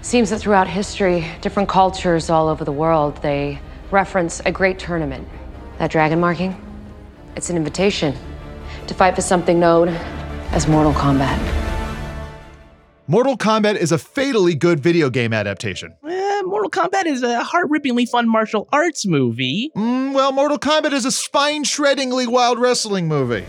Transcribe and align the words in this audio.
Seems 0.00 0.30
that 0.30 0.38
throughout 0.38 0.68
history, 0.68 1.26
different 1.40 1.68
cultures 1.68 2.30
all 2.30 2.48
over 2.48 2.64
the 2.64 2.72
world, 2.72 3.20
they 3.20 3.60
reference 3.90 4.40
a 4.46 4.52
great 4.52 4.78
tournament. 4.78 5.26
That 5.78 5.90
dragon 5.90 6.20
marking? 6.20 6.56
It's 7.34 7.50
an 7.50 7.56
invitation 7.56 8.14
to 8.86 8.94
fight 8.94 9.16
for 9.16 9.22
something 9.22 9.58
known 9.58 9.88
as 10.50 10.68
Mortal 10.68 10.92
Kombat. 10.92 11.38
Mortal 13.08 13.36
Kombat 13.36 13.76
is 13.76 13.90
a 13.90 13.98
fatally 13.98 14.54
good 14.54 14.80
video 14.80 15.10
game 15.10 15.32
adaptation. 15.32 15.96
Eh, 16.08 16.42
Mortal 16.42 16.70
Kombat 16.70 17.06
is 17.06 17.22
a 17.22 17.42
heart-rippingly 17.42 18.08
fun 18.08 18.28
martial 18.28 18.68
arts 18.72 19.04
movie. 19.04 19.72
Mm, 19.76 20.14
well, 20.14 20.30
Mortal 20.30 20.58
Kombat 20.58 20.92
is 20.92 21.06
a 21.06 21.12
spine 21.12 21.64
shreddingly 21.64 22.26
wild 22.26 22.58
wrestling 22.58 23.08
movie. 23.08 23.44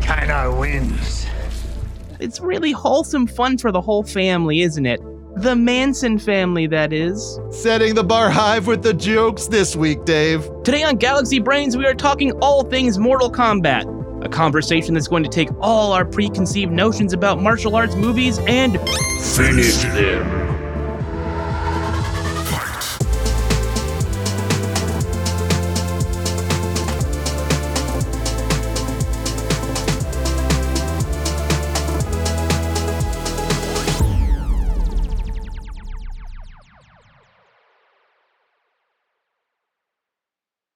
Kinda 0.00 0.56
wins. 0.58 1.21
It's 2.22 2.38
really 2.38 2.70
wholesome 2.70 3.26
fun 3.26 3.58
for 3.58 3.72
the 3.72 3.80
whole 3.80 4.04
family, 4.04 4.60
isn't 4.62 4.86
it? 4.86 5.00
The 5.38 5.56
Manson 5.56 6.20
family, 6.20 6.68
that 6.68 6.92
is. 6.92 7.40
Setting 7.50 7.96
the 7.96 8.04
bar 8.04 8.30
high 8.30 8.60
with 8.60 8.84
the 8.84 8.94
jokes 8.94 9.48
this 9.48 9.74
week, 9.74 10.04
Dave. 10.04 10.48
Today 10.62 10.84
on 10.84 10.96
Galaxy 10.98 11.40
Brains, 11.40 11.76
we 11.76 11.84
are 11.84 11.94
talking 11.94 12.30
all 12.40 12.62
things 12.62 12.96
Mortal 12.96 13.28
Kombat. 13.28 14.24
A 14.24 14.28
conversation 14.28 14.94
that's 14.94 15.08
going 15.08 15.24
to 15.24 15.28
take 15.28 15.48
all 15.60 15.92
our 15.92 16.04
preconceived 16.04 16.70
notions 16.70 17.12
about 17.12 17.42
martial 17.42 17.74
arts 17.74 17.96
movies 17.96 18.38
and 18.46 18.78
Finish 19.18 19.82
them. 19.82 20.51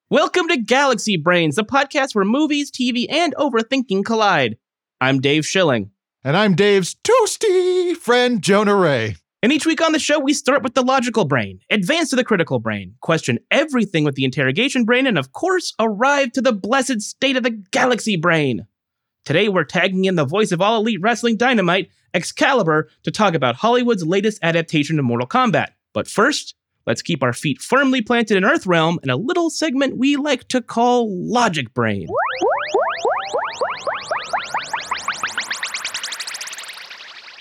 Welcome 0.08 0.46
to 0.50 0.56
Galaxy 0.56 1.16
Brains, 1.16 1.56
the 1.56 1.64
podcast 1.64 2.14
where 2.14 2.24
movies, 2.24 2.70
TV, 2.70 3.06
and 3.10 3.34
overthinking 3.34 4.04
collide. 4.04 4.56
I'm 5.00 5.18
Dave 5.18 5.44
Schilling. 5.44 5.90
And 6.22 6.36
I'm 6.36 6.54
Dave's 6.54 6.94
toasty 7.02 7.96
friend, 7.96 8.40
Jonah 8.40 8.76
Ray. 8.76 9.16
And 9.42 9.52
each 9.52 9.66
week 9.66 9.82
on 9.82 9.90
the 9.90 9.98
show, 9.98 10.20
we 10.20 10.32
start 10.32 10.62
with 10.62 10.74
the 10.74 10.84
logical 10.84 11.24
brain, 11.24 11.58
advance 11.70 12.10
to 12.10 12.16
the 12.16 12.22
critical 12.22 12.60
brain, 12.60 12.94
question 13.00 13.40
everything 13.50 14.04
with 14.04 14.14
the 14.14 14.24
interrogation 14.24 14.84
brain, 14.84 15.08
and 15.08 15.18
of 15.18 15.32
course, 15.32 15.74
arrive 15.80 16.30
to 16.34 16.40
the 16.40 16.52
blessed 16.52 17.00
state 17.00 17.36
of 17.36 17.42
the 17.42 17.60
galaxy 17.72 18.16
brain. 18.16 18.68
Today, 19.24 19.48
we're 19.48 19.64
tagging 19.64 20.04
in 20.04 20.14
the 20.14 20.24
voice 20.24 20.52
of 20.52 20.60
all 20.60 20.82
elite 20.82 21.00
wrestling 21.02 21.36
dynamite, 21.36 21.90
Excalibur, 22.14 22.88
to 23.02 23.10
talk 23.10 23.34
about 23.34 23.56
Hollywood's 23.56 24.06
latest 24.06 24.38
adaptation 24.40 25.00
of 25.00 25.04
Mortal 25.04 25.26
Kombat. 25.26 25.70
But 25.92 26.06
first, 26.06 26.54
let's 26.86 27.02
keep 27.02 27.22
our 27.22 27.32
feet 27.32 27.60
firmly 27.60 28.00
planted 28.02 28.36
in 28.36 28.44
Earthrealm 28.44 28.98
in 29.02 29.10
a 29.10 29.16
little 29.16 29.50
segment 29.50 29.98
we 29.98 30.16
like 30.16 30.48
to 30.48 30.62
call 30.62 31.08
Logic 31.10 31.72
Brain. 31.74 32.08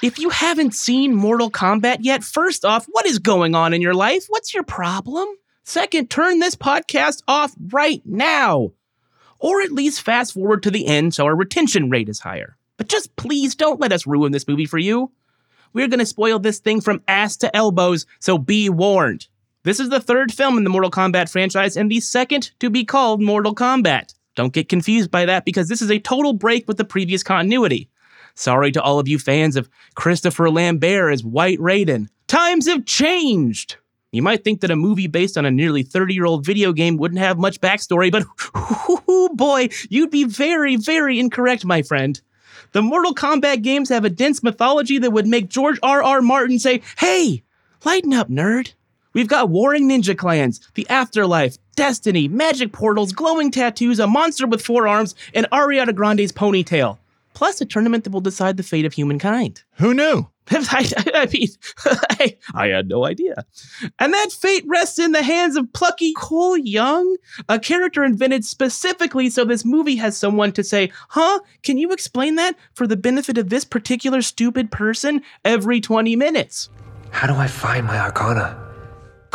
If 0.04 0.20
you 0.20 0.30
haven't 0.30 0.76
seen 0.76 1.16
Mortal 1.16 1.50
Kombat 1.50 1.98
yet, 2.02 2.24
first 2.24 2.64
off, 2.64 2.86
what 2.92 3.06
is 3.06 3.18
going 3.18 3.56
on 3.56 3.74
in 3.74 3.82
your 3.82 3.96
life? 3.96 4.26
What's 4.30 4.54
your 4.54 4.64
problem? 4.64 5.28
Second, 5.64 6.10
turn 6.12 6.40
this 6.40 6.56
podcast 6.56 7.24
off 7.28 7.56
right 7.72 8.04
now. 8.06 8.72
Or 9.40 9.62
at 9.62 9.72
least 9.72 10.02
fast 10.02 10.34
forward 10.34 10.62
to 10.64 10.72
the 10.72 10.86
end 10.86 11.16
so 11.16 11.26
our 11.26 11.36
retention 11.36 11.90
rate 11.90 12.10
is 12.10 12.20
higher. 12.20 12.56
But 12.78 12.88
just 12.88 13.16
please 13.16 13.56
don't 13.56 13.80
let 13.80 13.92
us 13.92 14.06
ruin 14.06 14.32
this 14.32 14.48
movie 14.48 14.66
for 14.68 14.78
you. 14.78 15.12
We're 15.74 15.88
going 15.88 16.00
to 16.00 16.06
spoil 16.06 16.40
this 16.40 16.60
thing 16.60 16.82
from 16.82 17.02
ass 17.08 17.36
to 17.38 17.56
elbows, 17.56 18.06
so 18.20 18.38
be 18.38 18.70
warned. 18.70 19.28
This 19.66 19.80
is 19.80 19.90
the 19.90 20.00
third 20.00 20.32
film 20.32 20.60
in 20.60 20.64
the 20.64 20.70
Mortal 20.70 20.92
Kombat 20.92 21.28
franchise 21.28 21.76
and 21.76 21.90
the 21.90 22.00
second 22.00 22.52
to 22.60 22.70
be 22.70 22.86
called 22.86 23.20
Mortal 23.20 23.56
Kombat. 23.56 24.14
Don't 24.36 24.54
get 24.54 24.70
confused 24.70 25.10
by 25.10 25.26
that 25.26 25.44
because 25.44 25.70
this 25.70 25.82
is 25.82 25.90
a 25.90 25.98
total 25.98 26.34
break 26.34 26.68
with 26.68 26.78
the 26.78 26.86
previous 26.86 27.24
continuity. 27.24 27.90
Sorry 28.36 28.72
to 28.74 28.82
all 28.84 29.00
of 29.00 29.08
you 29.08 29.18
fans 29.18 29.56
of 29.56 29.68
Christopher 29.96 30.52
Lambert 30.52 31.12
as 31.12 31.24
White 31.24 31.58
Raiden. 31.58 32.10
Times 32.28 32.68
have 32.68 32.86
changed. 32.86 33.78
You 34.12 34.22
might 34.22 34.44
think 34.44 34.62
that 34.62 34.70
a 34.70 34.76
movie 34.76 35.08
based 35.08 35.36
on 35.36 35.48
a 35.48 35.52
nearly 35.52 35.82
30 35.82 36.14
year 36.14 36.26
old 36.26 36.46
video 36.46 36.72
game 36.72 36.98
wouldn't 36.98 37.20
have 37.20 37.40
much 37.40 37.60
backstory, 37.60 38.12
but 38.12 38.24
oh 38.54 39.32
boy, 39.34 39.70
you'd 39.90 40.12
be 40.12 40.26
very, 40.26 40.76
very 40.76 41.20
incorrect, 41.20 41.66
my 41.66 41.82
friend. 41.82 42.22
The 42.74 42.84
Mortal 42.84 43.16
Kombat 43.16 43.64
games 43.64 43.90
have 43.90 44.06
a 44.06 44.12
dense 44.12 44.44
mythology 44.44 45.00
that 45.00 45.10
would 45.10 45.26
make 45.26 45.50
George 45.50 45.80
R. 45.82 46.04
R. 46.04 46.22
Martin 46.22 46.60
say, 46.60 46.84
Hey, 47.00 47.42
lighten 47.84 48.14
up, 48.14 48.30
nerd. 48.30 48.74
We've 49.16 49.30
got 49.30 49.50
warring 49.50 49.88
ninja 49.88 50.16
clans, 50.16 50.60
the 50.74 50.88
afterlife, 50.90 51.58
destiny, 51.78 52.28
magic 52.28 52.74
portals, 52.74 53.14
glowing 53.14 53.50
tattoos, 53.50 53.98
a 53.98 54.08
monster 54.08 54.46
with 54.46 54.62
four 54.62 54.90
arms, 54.90 55.16
and 55.34 55.50
Ariana 55.54 55.96
Grande's 55.96 56.34
ponytail. 56.34 56.98
Plus 57.34 57.62
a 57.62 57.66
tournament 57.66 58.04
that 58.04 58.12
will 58.12 58.20
decide 58.20 58.58
the 58.58 58.64
fate 58.64 58.84
of 58.84 58.92
humankind. 58.92 59.64
Who 59.78 59.94
knew? 59.94 60.28
I, 60.52 60.92
I 61.14 61.30
mean, 61.32 61.48
I, 61.86 62.38
I 62.54 62.68
had 62.68 62.90
no 62.90 63.06
idea. 63.06 63.46
And 64.00 64.14
that 64.14 64.34
fate 64.34 64.66
rests 64.68 65.00
in 65.00 65.14
the 65.14 65.24
hands 65.24 65.56
of 65.56 65.72
plucky 65.72 66.12
Cole 66.12 66.58
Young, 66.58 67.16
a 67.48 67.58
character 67.58 68.04
invented 68.04 68.44
specifically 68.44 69.30
so 69.30 69.46
this 69.46 69.64
movie 69.64 69.96
has 69.96 70.18
someone 70.18 70.52
to 70.52 70.64
say, 70.64 70.92
huh, 71.08 71.40
can 71.64 71.78
you 71.78 71.94
explain 71.94 72.36
that 72.36 72.58
for 72.74 72.86
the 72.86 72.98
benefit 72.98 73.38
of 73.38 73.50
this 73.50 73.64
particular 73.64 74.22
stupid 74.22 74.72
person 74.72 75.22
every 75.46 75.80
20 75.80 76.18
minutes? 76.18 76.70
How 77.12 77.28
do 77.28 77.36
I 77.36 77.48
find 77.48 77.88
my 77.88 77.98
arcana? 77.98 78.65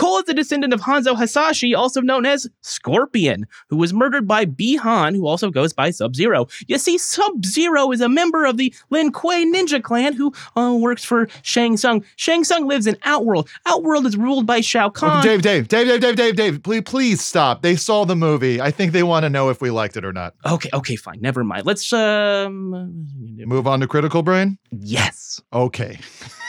Cole 0.00 0.18
is 0.20 0.28
a 0.30 0.34
descendant 0.34 0.72
of 0.72 0.80
Hanzo 0.80 1.14
Hasashi, 1.14 1.74
also 1.74 2.00
known 2.00 2.24
as 2.24 2.48
Scorpion, 2.62 3.46
who 3.68 3.76
was 3.76 3.92
murdered 3.92 4.26
by 4.26 4.46
Bi-Han, 4.46 5.14
who 5.14 5.26
also 5.26 5.50
goes 5.50 5.74
by 5.74 5.90
Sub-Zero. 5.90 6.46
You 6.68 6.78
see, 6.78 6.96
Sub-Zero 6.96 7.92
is 7.92 8.00
a 8.00 8.08
member 8.08 8.46
of 8.46 8.56
the 8.56 8.72
Lin 8.88 9.12
Kuei 9.12 9.44
ninja 9.44 9.82
clan 9.82 10.14
who 10.14 10.32
uh, 10.56 10.74
works 10.74 11.04
for 11.04 11.28
Shang 11.42 11.76
Tsung. 11.76 12.02
Shang 12.16 12.44
Tsung 12.44 12.66
lives 12.66 12.86
in 12.86 12.96
Outworld. 13.04 13.50
Outworld 13.66 14.06
is 14.06 14.16
ruled 14.16 14.46
by 14.46 14.62
Shao 14.62 14.88
Kahn. 14.88 15.22
Dave, 15.22 15.42
Dave, 15.42 15.68
Dave, 15.68 15.86
Dave, 15.86 16.00
Dave, 16.00 16.16
Dave, 16.16 16.36
Dave, 16.36 16.62
please, 16.62 16.82
please 16.86 17.20
stop. 17.22 17.60
They 17.60 17.76
saw 17.76 18.06
the 18.06 18.16
movie. 18.16 18.58
I 18.58 18.70
think 18.70 18.92
they 18.92 19.02
want 19.02 19.24
to 19.24 19.28
know 19.28 19.50
if 19.50 19.60
we 19.60 19.68
liked 19.68 19.98
it 19.98 20.06
or 20.06 20.14
not. 20.14 20.32
Okay, 20.46 20.70
okay, 20.72 20.96
fine. 20.96 21.20
Never 21.20 21.44
mind. 21.44 21.66
Let's 21.66 21.92
um 21.92 23.06
Move 23.36 23.66
on 23.66 23.80
to 23.80 23.86
Critical 23.86 24.22
Brain? 24.22 24.56
Yes. 24.70 25.42
Okay. 25.52 25.98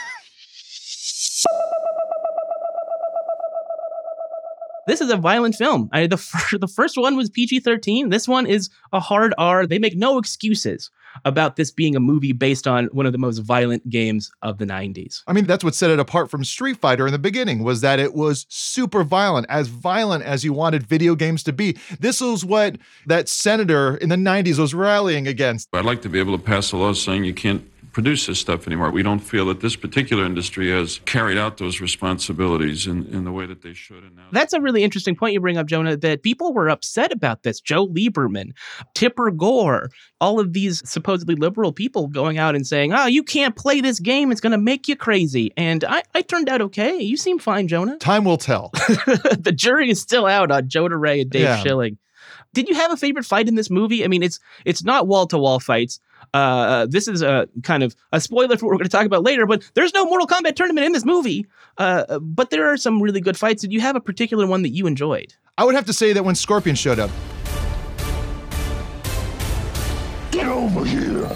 This 4.87 5.01
is 5.01 5.11
a 5.11 5.17
violent 5.17 5.55
film. 5.55 5.89
I, 5.91 6.07
the, 6.07 6.17
fir- 6.17 6.57
the 6.57 6.67
first 6.67 6.97
one 6.97 7.15
was 7.15 7.29
PG 7.29 7.61
13. 7.61 8.09
This 8.09 8.27
one 8.27 8.45
is 8.45 8.69
a 8.91 8.99
hard 8.99 9.33
R. 9.37 9.65
They 9.65 9.79
make 9.79 9.95
no 9.95 10.17
excuses 10.17 10.89
about 11.25 11.55
this 11.55 11.71
being 11.71 11.95
a 11.95 11.99
movie 11.99 12.31
based 12.31 12.67
on 12.67 12.85
one 12.87 13.05
of 13.05 13.11
the 13.11 13.17
most 13.17 13.39
violent 13.39 13.89
games 13.89 14.31
of 14.41 14.57
the 14.57 14.65
90s. 14.65 15.23
I 15.27 15.33
mean, 15.33 15.45
that's 15.45 15.63
what 15.63 15.75
set 15.75 15.89
it 15.89 15.99
apart 15.99 16.31
from 16.31 16.43
Street 16.43 16.77
Fighter 16.77 17.05
in 17.05 17.11
the 17.11 17.19
beginning 17.19 17.63
was 17.63 17.81
that 17.81 17.99
it 17.99 18.13
was 18.13 18.45
super 18.49 19.03
violent, 19.03 19.45
as 19.49 19.67
violent 19.67 20.23
as 20.23 20.43
you 20.43 20.53
wanted 20.53 20.83
video 20.83 21.15
games 21.15 21.43
to 21.43 21.53
be. 21.53 21.77
This 21.99 22.21
was 22.21 22.45
what 22.45 22.77
that 23.07 23.27
senator 23.27 23.97
in 23.97 24.09
the 24.09 24.15
90s 24.15 24.57
was 24.57 24.73
rallying 24.73 25.27
against. 25.27 25.67
I'd 25.73 25.85
like 25.85 26.01
to 26.03 26.09
be 26.09 26.19
able 26.19 26.37
to 26.37 26.43
pass 26.43 26.71
a 26.71 26.77
law 26.77 26.93
saying 26.93 27.23
you 27.25 27.33
can't 27.33 27.63
produce 27.91 28.25
this 28.25 28.39
stuff 28.39 28.67
anymore. 28.67 28.89
We 28.91 29.03
don't 29.03 29.19
feel 29.19 29.45
that 29.47 29.59
this 29.59 29.75
particular 29.75 30.25
industry 30.25 30.71
has 30.71 30.99
carried 31.05 31.37
out 31.37 31.57
those 31.57 31.81
responsibilities 31.81 32.87
in, 32.87 33.05
in 33.07 33.23
the 33.25 33.31
way 33.31 33.45
that 33.45 33.61
they 33.61 33.73
should. 33.73 34.03
And 34.03 34.15
now 34.15 34.27
That's 34.31 34.53
a 34.53 34.61
really 34.61 34.83
interesting 34.83 35.15
point 35.15 35.33
you 35.33 35.41
bring 35.41 35.57
up, 35.57 35.67
Jonah, 35.67 35.97
that 35.97 36.23
people 36.23 36.53
were 36.53 36.69
upset 36.69 37.11
about 37.11 37.43
this. 37.43 37.59
Joe 37.59 37.87
Lieberman, 37.87 38.51
Tipper 38.93 39.31
Gore, 39.31 39.89
all 40.19 40.39
of 40.39 40.53
these 40.53 40.81
supposedly 40.89 41.35
liberal 41.35 41.73
people 41.73 42.07
going 42.07 42.37
out 42.37 42.55
and 42.55 42.65
saying, 42.65 42.93
oh, 42.93 43.07
you 43.07 43.23
can't 43.23 43.55
play 43.55 43.81
this 43.81 43.99
game. 43.99 44.31
It's 44.31 44.41
going 44.41 44.51
to 44.51 44.57
make 44.57 44.87
you 44.87 44.95
crazy. 44.95 45.51
And 45.57 45.83
I, 45.83 46.03
I 46.15 46.21
turned 46.21 46.49
out 46.49 46.61
okay. 46.61 46.99
You 46.99 47.17
seem 47.17 47.39
fine, 47.39 47.67
Jonah. 47.67 47.97
Time 47.97 48.23
will 48.23 48.37
tell. 48.37 48.69
the 48.73 49.53
jury 49.55 49.89
is 49.89 50.01
still 50.01 50.25
out 50.25 50.51
on 50.51 50.69
Jonah 50.69 50.97
Ray 50.97 51.21
and 51.21 51.29
Dave 51.29 51.41
Yeah. 51.41 51.57
Schilling. 51.57 51.97
Did 52.53 52.67
you 52.67 52.75
have 52.75 52.91
a 52.91 52.97
favorite 52.97 53.25
fight 53.25 53.47
in 53.47 53.55
this 53.55 53.69
movie? 53.69 54.03
I 54.03 54.07
mean, 54.07 54.23
it's 54.23 54.39
it's 54.65 54.83
not 54.83 55.07
wall 55.07 55.25
to 55.27 55.37
wall 55.37 55.59
fights. 55.59 55.99
Uh, 56.33 56.87
this 56.89 57.07
is 57.07 57.21
a 57.21 57.47
kind 57.63 57.83
of 57.83 57.95
a 58.11 58.21
spoiler 58.21 58.57
for 58.57 58.65
what 58.65 58.71
we're 58.71 58.77
going 58.77 58.85
to 58.85 58.89
talk 58.89 59.05
about 59.05 59.23
later. 59.23 59.45
But 59.45 59.69
there's 59.73 59.93
no 59.93 60.05
Mortal 60.05 60.27
Kombat 60.27 60.55
tournament 60.55 60.85
in 60.85 60.91
this 60.93 61.05
movie. 61.05 61.45
Uh, 61.77 62.19
but 62.19 62.49
there 62.49 62.71
are 62.71 62.77
some 62.77 63.01
really 63.01 63.21
good 63.21 63.37
fights. 63.37 63.61
Did 63.61 63.73
you 63.73 63.81
have 63.81 63.95
a 63.95 64.01
particular 64.01 64.47
one 64.47 64.61
that 64.61 64.69
you 64.69 64.87
enjoyed? 64.87 65.33
I 65.57 65.65
would 65.65 65.75
have 65.75 65.85
to 65.85 65.93
say 65.93 66.13
that 66.13 66.23
when 66.23 66.35
Scorpion 66.35 66.75
showed 66.75 66.99
up, 66.99 67.11
Get 70.31 70.47
over 70.47 70.85
here. 70.85 71.29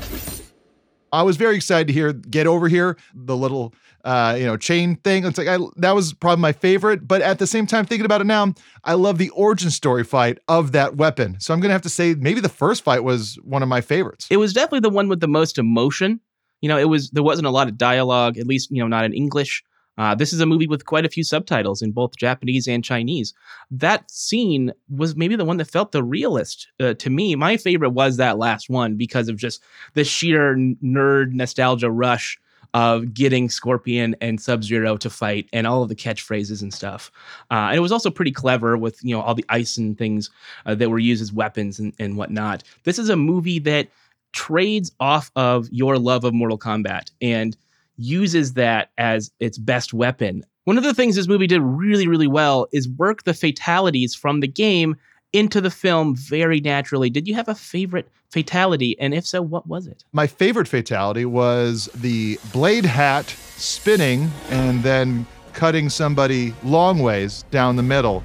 I 1.12 1.24
was 1.24 1.38
very 1.38 1.56
excited 1.56 1.88
to 1.88 1.94
hear 1.94 2.12
"Get 2.12 2.48
Over 2.48 2.68
Here," 2.68 2.98
the 3.14 3.38
little 3.38 3.74
uh, 4.06 4.36
you 4.38 4.46
know 4.46 4.56
chain 4.56 4.96
thing. 4.98 5.26
It's 5.26 5.38
like 5.38 5.48
I, 5.48 5.58
that 5.78 5.96
was 5.96 6.14
probably 6.14 6.42
my 6.42 6.52
favorite. 6.52 7.08
But 7.08 7.22
at 7.22 7.40
the 7.40 7.48
same 7.48 7.66
time, 7.68 7.86
thinking 7.86 8.06
about 8.06 8.22
it 8.22 8.26
now, 8.26 8.54
I 8.84 8.94
love 8.94 9.18
the 9.18 9.30
origin 9.32 9.72
story 9.72 10.04
fight 10.04 10.38
of 10.48 10.72
that 10.74 10.96
weapon. 10.96 11.40
So 11.40 11.54
I'm 11.54 11.60
gonna 11.60 11.74
have 11.74 11.82
to 11.82 11.90
say 11.90 12.14
maybe 12.14 12.40
the 12.40 12.48
first 12.48 12.84
fight 12.84 13.04
was 13.04 13.38
one 13.44 13.64
of 13.64 13.68
my 13.68 13.82
favorites. 13.82 14.28
It 14.30 14.38
was 14.38 14.54
definitely 14.54 14.82
the 14.82 14.90
one 14.92 15.10
with 15.10 15.20
the 15.20 15.28
most 15.28 15.58
emotion. 15.58 16.22
You 16.62 16.70
know, 16.70 16.78
it 16.78 16.86
was 16.86 17.10
there 17.10 17.24
wasn't 17.24 17.48
a 17.48 17.52
lot 17.52 17.68
of 17.68 17.78
dialogue, 17.78 18.38
at 18.38 18.48
least 18.48 18.70
you 18.72 18.82
know 18.82 18.88
not 18.88 19.06
in 19.06 19.14
English. 19.14 19.64
Uh, 19.98 20.14
this 20.14 20.34
is 20.34 20.42
a 20.42 20.46
movie 20.46 20.68
with 20.68 20.86
quite 20.86 21.06
a 21.06 21.10
few 21.10 21.24
subtitles 21.24 21.82
in 21.82 21.92
both 21.92 22.18
Japanese 22.18 22.68
and 22.68 22.84
Chinese. 22.84 23.34
That 23.72 24.12
scene 24.12 24.74
was 24.90 25.16
maybe 25.16 25.38
the 25.38 25.46
one 25.46 25.56
that 25.58 25.72
felt 25.72 25.94
the 25.94 26.04
realest 26.04 26.68
uh, 26.82 26.96
to 26.96 27.10
me. 27.10 27.34
My 27.36 27.56
favorite 27.56 27.92
was 27.92 28.18
that 28.18 28.38
last 28.38 28.70
one 28.70 28.98
because 28.98 29.30
of 29.30 29.38
just 29.38 29.64
the 29.94 30.04
sheer 30.04 30.56
nerd 30.84 31.32
nostalgia 31.32 31.90
rush 31.90 32.38
of 32.76 33.14
getting 33.14 33.50
Scorpion 33.50 34.18
and 34.20 34.40
Sub 34.40 34.62
Zero 34.62 34.98
to 34.98 35.10
fight 35.10 35.48
and 35.54 35.66
all 35.66 35.82
of 35.82 35.88
the 35.88 35.96
catchphrases 35.96 36.62
and 36.62 36.74
stuff. 36.74 37.10
Uh, 37.50 37.68
and 37.70 37.78
it 37.78 37.80
was 37.80 37.92
also 37.94 38.12
pretty 38.12 38.34
clever 38.34 38.78
with 38.78 39.02
you 39.02 39.16
know 39.16 39.22
all 39.22 39.34
the 39.34 39.46
ice 39.48 39.78
and 39.78 39.98
things 39.98 40.30
uh, 40.66 40.76
that 40.76 40.90
were 40.90 41.00
used 41.00 41.22
as 41.22 41.32
weapons 41.32 41.80
and, 41.80 41.94
and 42.00 42.18
whatnot. 42.18 42.64
This 42.84 43.00
is 43.00 43.08
a 43.08 43.16
movie 43.16 43.60
that 43.60 43.88
trades 44.34 44.92
off 45.00 45.32
of 45.38 45.70
your 45.72 45.98
love 45.98 46.26
of 46.26 46.34
Mortal 46.34 46.60
Kombat 46.60 47.12
and 47.22 47.56
uses 47.98 48.54
that 48.56 48.90
as 48.98 49.32
its 49.40 49.58
best 49.58 49.94
weapon. 49.94 50.44
One 50.66 50.78
of 50.78 50.84
the 50.84 50.94
things 50.94 51.16
this 51.16 51.30
movie 51.30 51.48
did 51.48 51.62
really, 51.62 52.10
really 52.10 52.28
well 52.28 52.68
is 52.74 52.90
work 52.90 53.24
the 53.24 53.34
fatalities 53.34 54.14
from 54.14 54.42
the 54.42 54.48
game 54.50 54.98
into 55.36 55.60
the 55.60 55.70
film 55.70 56.16
very 56.16 56.62
naturally. 56.62 57.10
Did 57.10 57.28
you 57.28 57.36
have 57.36 57.48
a 57.50 57.56
favorite 57.56 58.08
fatality? 58.32 58.98
And 59.00 59.14
if 59.14 59.26
so, 59.26 59.42
what 59.42 59.68
was 59.68 59.86
it? 59.88 60.04
My 60.14 60.28
favorite 60.28 60.68
fatality 60.68 61.26
was 61.26 61.90
the 61.96 62.40
blade 62.54 62.86
hat 62.86 63.26
spinning 63.58 64.32
and 64.50 64.82
then 64.82 65.26
cutting 65.54 65.90
somebody 65.90 66.54
long 66.64 67.00
ways 67.00 67.44
down 67.52 67.76
the 67.76 67.84
middle, 67.84 68.24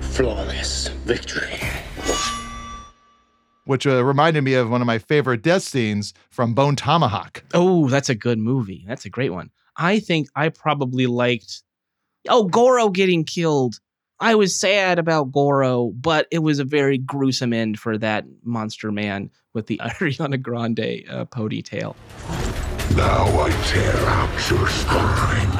Flawless 0.00 0.88
victory. 1.06 1.58
which 3.64 3.86
uh, 3.86 4.04
reminded 4.04 4.42
me 4.42 4.54
of 4.54 4.68
one 4.70 4.80
of 4.80 4.86
my 4.86 4.98
favorite 4.98 5.42
death 5.42 5.62
scenes 5.62 6.12
from 6.30 6.52
Bone 6.54 6.76
Tomahawk. 6.76 7.42
Oh, 7.54 7.88
that's 7.88 8.08
a 8.08 8.14
good 8.14 8.38
movie. 8.38 8.84
That's 8.88 9.04
a 9.04 9.10
great 9.10 9.30
one. 9.30 9.50
I 9.76 10.00
think 10.00 10.28
I 10.36 10.48
probably 10.50 11.06
liked. 11.06 11.62
Oh, 12.28 12.44
Goro 12.44 12.90
getting 12.90 13.24
killed. 13.24 13.76
I 14.22 14.36
was 14.36 14.54
sad 14.54 15.00
about 15.00 15.32
Goro, 15.32 15.90
but 16.00 16.28
it 16.30 16.38
was 16.38 16.60
a 16.60 16.64
very 16.64 16.96
gruesome 16.96 17.52
end 17.52 17.80
for 17.80 17.98
that 17.98 18.24
monster 18.44 18.92
man 18.92 19.30
with 19.52 19.66
the 19.66 19.78
Ariana 19.82 20.40
Grande 20.40 21.02
uh, 21.10 21.24
ponytail. 21.24 21.96
Now 22.96 23.26
I 23.40 23.50
tear 23.66 23.96
out 24.06 24.48
your 24.48 24.68
spine. 24.68 25.50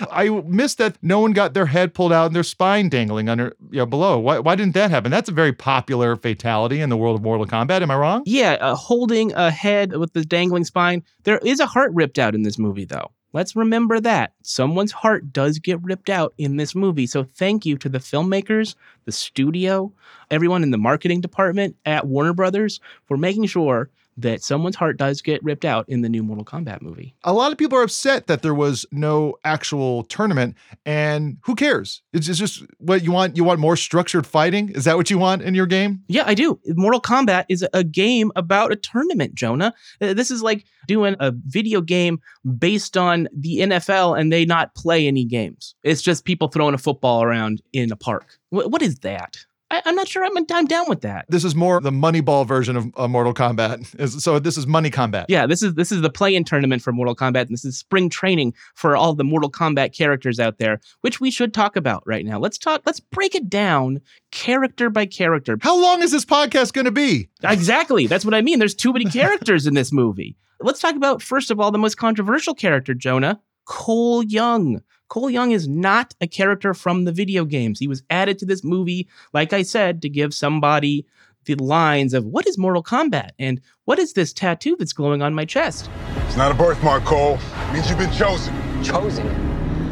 I 0.12 0.28
missed 0.46 0.78
that 0.78 0.96
no 1.02 1.18
one 1.18 1.32
got 1.32 1.54
their 1.54 1.66
head 1.66 1.92
pulled 1.92 2.12
out 2.12 2.26
and 2.26 2.36
their 2.36 2.44
spine 2.44 2.88
dangling 2.88 3.28
under 3.28 3.56
you 3.72 3.78
know, 3.78 3.86
below. 3.86 4.20
Why, 4.20 4.38
why 4.38 4.54
didn't 4.54 4.74
that 4.74 4.92
happen? 4.92 5.10
That's 5.10 5.28
a 5.28 5.32
very 5.32 5.52
popular 5.52 6.14
fatality 6.14 6.80
in 6.80 6.88
the 6.88 6.96
world 6.96 7.16
of 7.16 7.22
Mortal 7.22 7.46
Kombat. 7.46 7.82
Am 7.82 7.90
I 7.90 7.96
wrong? 7.96 8.22
Yeah, 8.26 8.58
uh, 8.60 8.76
holding 8.76 9.32
a 9.32 9.50
head 9.50 9.96
with 9.96 10.12
the 10.12 10.24
dangling 10.24 10.64
spine. 10.64 11.02
There 11.24 11.38
is 11.38 11.58
a 11.58 11.66
heart 11.66 11.90
ripped 11.94 12.18
out 12.20 12.36
in 12.36 12.42
this 12.42 12.58
movie, 12.58 12.84
though. 12.84 13.10
Let's 13.38 13.54
remember 13.54 14.00
that. 14.00 14.32
Someone's 14.42 14.90
heart 14.90 15.32
does 15.32 15.60
get 15.60 15.80
ripped 15.80 16.10
out 16.10 16.34
in 16.38 16.56
this 16.56 16.74
movie. 16.74 17.06
So 17.06 17.22
thank 17.22 17.64
you 17.64 17.78
to 17.78 17.88
the 17.88 18.00
filmmakers, 18.00 18.74
the 19.04 19.12
studio, 19.12 19.92
everyone 20.28 20.64
in 20.64 20.72
the 20.72 20.76
marketing 20.76 21.20
department 21.20 21.76
at 21.86 22.08
Warner 22.08 22.32
Brothers 22.32 22.80
for 23.06 23.16
making 23.16 23.46
sure 23.46 23.90
that 24.18 24.42
someone's 24.42 24.76
heart 24.76 24.96
does 24.98 25.22
get 25.22 25.42
ripped 25.42 25.64
out 25.64 25.88
in 25.88 26.02
the 26.02 26.08
new 26.08 26.22
Mortal 26.22 26.44
Kombat 26.44 26.82
movie. 26.82 27.14
A 27.24 27.32
lot 27.32 27.52
of 27.52 27.58
people 27.58 27.78
are 27.78 27.82
upset 27.82 28.26
that 28.26 28.42
there 28.42 28.54
was 28.54 28.84
no 28.92 29.34
actual 29.44 30.04
tournament, 30.04 30.56
and 30.84 31.38
who 31.44 31.54
cares? 31.54 32.02
It's, 32.12 32.28
it's 32.28 32.38
just 32.38 32.64
what 32.78 33.02
you 33.02 33.12
want. 33.12 33.36
You 33.36 33.44
want 33.44 33.60
more 33.60 33.76
structured 33.76 34.26
fighting. 34.26 34.70
Is 34.70 34.84
that 34.84 34.96
what 34.96 35.10
you 35.10 35.18
want 35.18 35.42
in 35.42 35.54
your 35.54 35.66
game? 35.66 36.02
Yeah, 36.08 36.24
I 36.26 36.34
do. 36.34 36.58
Mortal 36.66 37.00
Kombat 37.00 37.44
is 37.48 37.66
a 37.72 37.84
game 37.84 38.30
about 38.36 38.72
a 38.72 38.76
tournament, 38.76 39.34
Jonah. 39.34 39.72
Uh, 40.00 40.14
This 40.14 40.30
is 40.30 40.42
like 40.42 40.64
doing 40.86 41.16
a 41.20 41.32
video 41.46 41.80
game 41.80 42.20
based 42.58 42.96
on 42.96 43.28
the 43.36 43.58
NFL 43.58 44.18
and 44.18 44.32
they 44.32 44.44
not 44.44 44.74
play 44.74 45.06
any 45.06 45.24
games. 45.24 45.74
It's 45.82 46.02
just 46.02 46.24
people 46.24 46.48
throwing 46.48 46.74
a 46.74 46.78
football 46.78 47.22
around 47.22 47.62
in 47.72 47.92
a 47.92 47.96
park. 47.96 48.38
Wh- 48.50 48.66
what 48.70 48.82
is 48.82 48.98
that? 49.00 49.36
I, 49.70 49.82
I'm 49.84 49.94
not 49.94 50.08
sure 50.08 50.24
I'm, 50.24 50.32
I'm 50.36 50.66
down 50.66 50.88
with 50.88 51.02
that. 51.02 51.26
This 51.28 51.44
is 51.44 51.54
more 51.54 51.80
the 51.80 51.90
Moneyball 51.90 52.46
version 52.46 52.76
of 52.76 52.90
uh, 52.96 53.08
Mortal 53.08 53.34
Kombat. 53.34 54.20
So 54.20 54.38
this 54.38 54.56
is 54.56 54.66
Money 54.66 54.90
Combat. 54.90 55.26
Yeah, 55.28 55.46
this 55.46 55.62
is 55.62 55.74
this 55.74 55.92
is 55.92 56.00
the 56.00 56.10
play-in 56.10 56.44
tournament 56.44 56.82
for 56.82 56.92
Mortal 56.92 57.14
Kombat, 57.14 57.42
and 57.42 57.50
this 57.50 57.64
is 57.64 57.78
spring 57.78 58.08
training 58.08 58.54
for 58.74 58.96
all 58.96 59.14
the 59.14 59.24
Mortal 59.24 59.50
Kombat 59.50 59.96
characters 59.96 60.40
out 60.40 60.58
there, 60.58 60.80
which 61.02 61.20
we 61.20 61.30
should 61.30 61.52
talk 61.52 61.76
about 61.76 62.02
right 62.06 62.24
now. 62.24 62.38
Let's 62.38 62.58
talk. 62.58 62.82
Let's 62.86 63.00
break 63.00 63.34
it 63.34 63.50
down 63.50 64.00
character 64.30 64.90
by 64.90 65.06
character. 65.06 65.58
How 65.60 65.80
long 65.80 66.02
is 66.02 66.12
this 66.12 66.24
podcast 66.24 66.72
going 66.72 66.86
to 66.86 66.90
be? 66.90 67.28
Exactly. 67.42 68.06
That's 68.06 68.24
what 68.24 68.34
I 68.34 68.40
mean. 68.40 68.58
There's 68.58 68.74
too 68.74 68.92
many 68.92 69.04
characters 69.10 69.66
in 69.66 69.74
this 69.74 69.92
movie. 69.92 70.36
Let's 70.60 70.80
talk 70.80 70.96
about, 70.96 71.22
first 71.22 71.50
of 71.50 71.60
all, 71.60 71.70
the 71.70 71.78
most 71.78 71.96
controversial 71.96 72.54
character, 72.54 72.94
Jonah 72.94 73.40
Cole 73.66 74.24
Young. 74.24 74.80
Cole 75.08 75.30
Young 75.30 75.52
is 75.52 75.66
not 75.66 76.14
a 76.20 76.26
character 76.26 76.74
from 76.74 77.04
the 77.04 77.12
video 77.12 77.44
games. 77.44 77.78
He 77.78 77.88
was 77.88 78.02
added 78.10 78.38
to 78.38 78.46
this 78.46 78.62
movie, 78.62 79.08
like 79.32 79.52
I 79.52 79.62
said, 79.62 80.02
to 80.02 80.08
give 80.08 80.34
somebody 80.34 81.06
the 81.46 81.54
lines 81.56 82.12
of 82.12 82.26
what 82.26 82.46
is 82.46 82.58
Mortal 82.58 82.82
Kombat 82.82 83.30
and 83.38 83.60
what 83.86 83.98
is 83.98 84.12
this 84.12 84.32
tattoo 84.32 84.76
that's 84.78 84.92
glowing 84.92 85.22
on 85.22 85.34
my 85.34 85.44
chest? 85.44 85.88
It's 86.26 86.36
not 86.36 86.50
a 86.50 86.54
birthmark, 86.54 87.04
Cole. 87.04 87.38
It 87.68 87.72
means 87.72 87.88
you've 87.88 87.98
been 87.98 88.12
chosen 88.12 88.54
Chosen? 88.84 89.26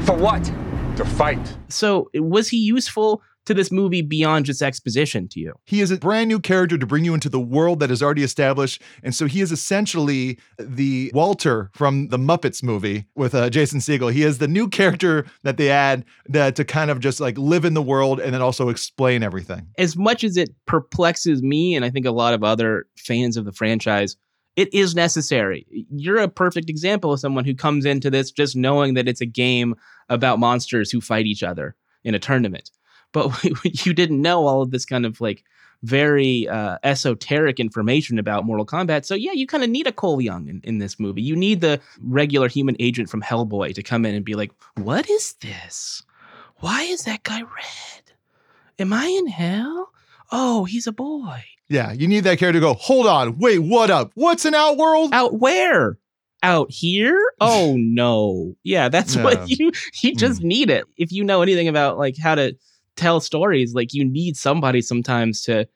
For 0.04 0.16
what? 0.16 0.52
to 0.96 1.04
fight. 1.04 1.56
So, 1.68 2.10
was 2.14 2.48
he 2.48 2.56
useful 2.56 3.22
to 3.46 3.54
this 3.54 3.72
movie 3.72 4.02
beyond 4.02 4.44
just 4.44 4.62
exposition 4.62 5.28
to 5.28 5.40
you? 5.40 5.54
He 5.64 5.80
is 5.80 5.90
a 5.90 5.96
brand 5.96 6.28
new 6.28 6.38
character 6.38 6.76
to 6.76 6.86
bring 6.86 7.04
you 7.04 7.14
into 7.14 7.28
the 7.28 7.40
world 7.40 7.80
that 7.80 7.90
is 7.90 8.02
already 8.02 8.22
established. 8.22 8.82
And 9.02 9.14
so 9.14 9.26
he 9.26 9.40
is 9.40 9.50
essentially 9.50 10.38
the 10.58 11.10
Walter 11.14 11.70
from 11.74 12.08
the 12.08 12.18
Muppets 12.18 12.62
movie 12.62 13.06
with 13.14 13.34
uh, 13.34 13.50
Jason 13.50 13.80
Segel. 13.80 14.12
He 14.12 14.22
is 14.22 14.38
the 14.38 14.48
new 14.48 14.68
character 14.68 15.26
that 15.42 15.56
they 15.56 15.70
add 15.70 16.04
that, 16.28 16.56
to 16.56 16.64
kind 16.64 16.90
of 16.90 17.00
just 17.00 17.20
like 17.20 17.38
live 17.38 17.64
in 17.64 17.74
the 17.74 17.82
world 17.82 18.20
and 18.20 18.34
then 18.34 18.42
also 18.42 18.68
explain 18.68 19.22
everything. 19.22 19.66
as 19.78 19.96
much 19.96 20.24
as 20.24 20.36
it 20.36 20.50
perplexes 20.66 21.42
me 21.42 21.74
and 21.74 21.84
I 21.84 21.90
think 21.90 22.06
a 22.06 22.10
lot 22.10 22.34
of 22.34 22.44
other 22.44 22.86
fans 22.96 23.36
of 23.36 23.44
the 23.44 23.52
franchise, 23.52 24.16
it 24.56 24.72
is 24.72 24.94
necessary. 24.94 25.66
You're 25.90 26.18
a 26.18 26.28
perfect 26.28 26.70
example 26.70 27.12
of 27.12 27.20
someone 27.20 27.44
who 27.44 27.54
comes 27.54 27.84
into 27.84 28.10
this 28.10 28.30
just 28.30 28.56
knowing 28.56 28.94
that 28.94 29.06
it's 29.06 29.20
a 29.20 29.26
game 29.26 29.74
about 30.08 30.38
monsters 30.38 30.90
who 30.90 31.00
fight 31.00 31.26
each 31.26 31.42
other 31.42 31.76
in 32.04 32.14
a 32.14 32.18
tournament. 32.18 32.70
But 33.12 33.32
you 33.86 33.94
didn't 33.94 34.20
know 34.20 34.46
all 34.46 34.62
of 34.62 34.70
this 34.70 34.84
kind 34.84 35.06
of 35.06 35.20
like 35.20 35.44
very 35.82 36.48
uh, 36.48 36.78
esoteric 36.82 37.60
information 37.60 38.18
about 38.18 38.44
Mortal 38.44 38.66
Kombat. 38.66 39.04
So 39.04 39.14
yeah, 39.14 39.32
you 39.32 39.46
kind 39.46 39.62
of 39.62 39.70
need 39.70 39.86
a 39.86 39.92
Cole 39.92 40.20
Young 40.20 40.48
in, 40.48 40.60
in 40.64 40.78
this 40.78 40.98
movie. 40.98 41.22
You 41.22 41.36
need 41.36 41.60
the 41.60 41.80
regular 42.02 42.48
human 42.48 42.76
agent 42.80 43.10
from 43.10 43.22
Hellboy 43.22 43.74
to 43.74 43.82
come 43.82 44.04
in 44.04 44.14
and 44.14 44.24
be 44.24 44.34
like, 44.34 44.52
"What 44.76 45.08
is 45.08 45.34
this? 45.34 46.02
Why 46.60 46.82
is 46.82 47.02
that 47.02 47.22
guy 47.22 47.40
red? 47.40 48.02
Am 48.78 48.92
I 48.92 49.06
in 49.06 49.26
hell? 49.26 49.90
Oh, 50.32 50.64
he's 50.64 50.86
a 50.86 50.92
boy. 50.92 51.44
Yeah, 51.68 51.92
you 51.92 52.06
need 52.06 52.24
that 52.24 52.38
character 52.38 52.60
to 52.60 52.66
go, 52.66 52.74
hold 52.74 53.06
on, 53.06 53.38
wait, 53.38 53.58
what 53.58 53.90
up? 53.90 54.12
What's 54.14 54.44
an 54.44 54.54
outworld? 54.54 55.12
Out 55.12 55.38
where? 55.38 55.98
Out 56.42 56.70
here? 56.70 57.18
Oh 57.40 57.74
no. 57.78 58.54
Yeah, 58.62 58.88
that's 58.88 59.16
what 59.16 59.48
you 59.48 59.72
you 60.02 60.14
just 60.14 60.42
need 60.42 60.70
it. 60.70 60.84
If 60.96 61.12
you 61.12 61.24
know 61.24 61.42
anything 61.42 61.68
about 61.68 61.98
like 61.98 62.16
how 62.16 62.34
to 62.34 62.56
tell 62.96 63.20
stories, 63.20 63.74
like 63.74 63.92
you 63.92 64.04
need 64.04 64.36
somebody 64.36 64.80
sometimes 64.80 65.42
to 65.42 65.66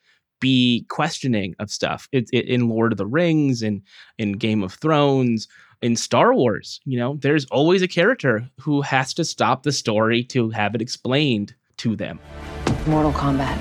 be 0.41 0.87
questioning 0.89 1.55
of 1.59 1.71
stuff. 1.71 2.09
It, 2.13 2.29
it, 2.33 2.47
in 2.47 2.69
Lord 2.69 2.93
of 2.93 2.99
the 2.99 3.07
Rings 3.07 3.63
and 3.63 3.83
in 4.19 4.33
Game 4.33 4.63
of 4.63 4.75
Thrones, 4.75 5.47
in 5.83 5.97
Star 5.97 6.35
Wars, 6.35 6.81
you 6.85 6.99
know, 6.99 7.17
there's 7.21 7.47
always 7.47 7.83
a 7.83 7.89
character 7.89 8.49
who 8.59 8.83
has 8.83 9.15
to 9.15 9.25
stop 9.25 9.63
the 9.63 9.73
story 9.73 10.23
to 10.25 10.51
have 10.51 10.75
it 10.75 10.83
explained 10.83 11.55
to 11.79 11.97
them. 11.97 12.19
Mortal 12.87 13.13
Kombat. 13.13 13.59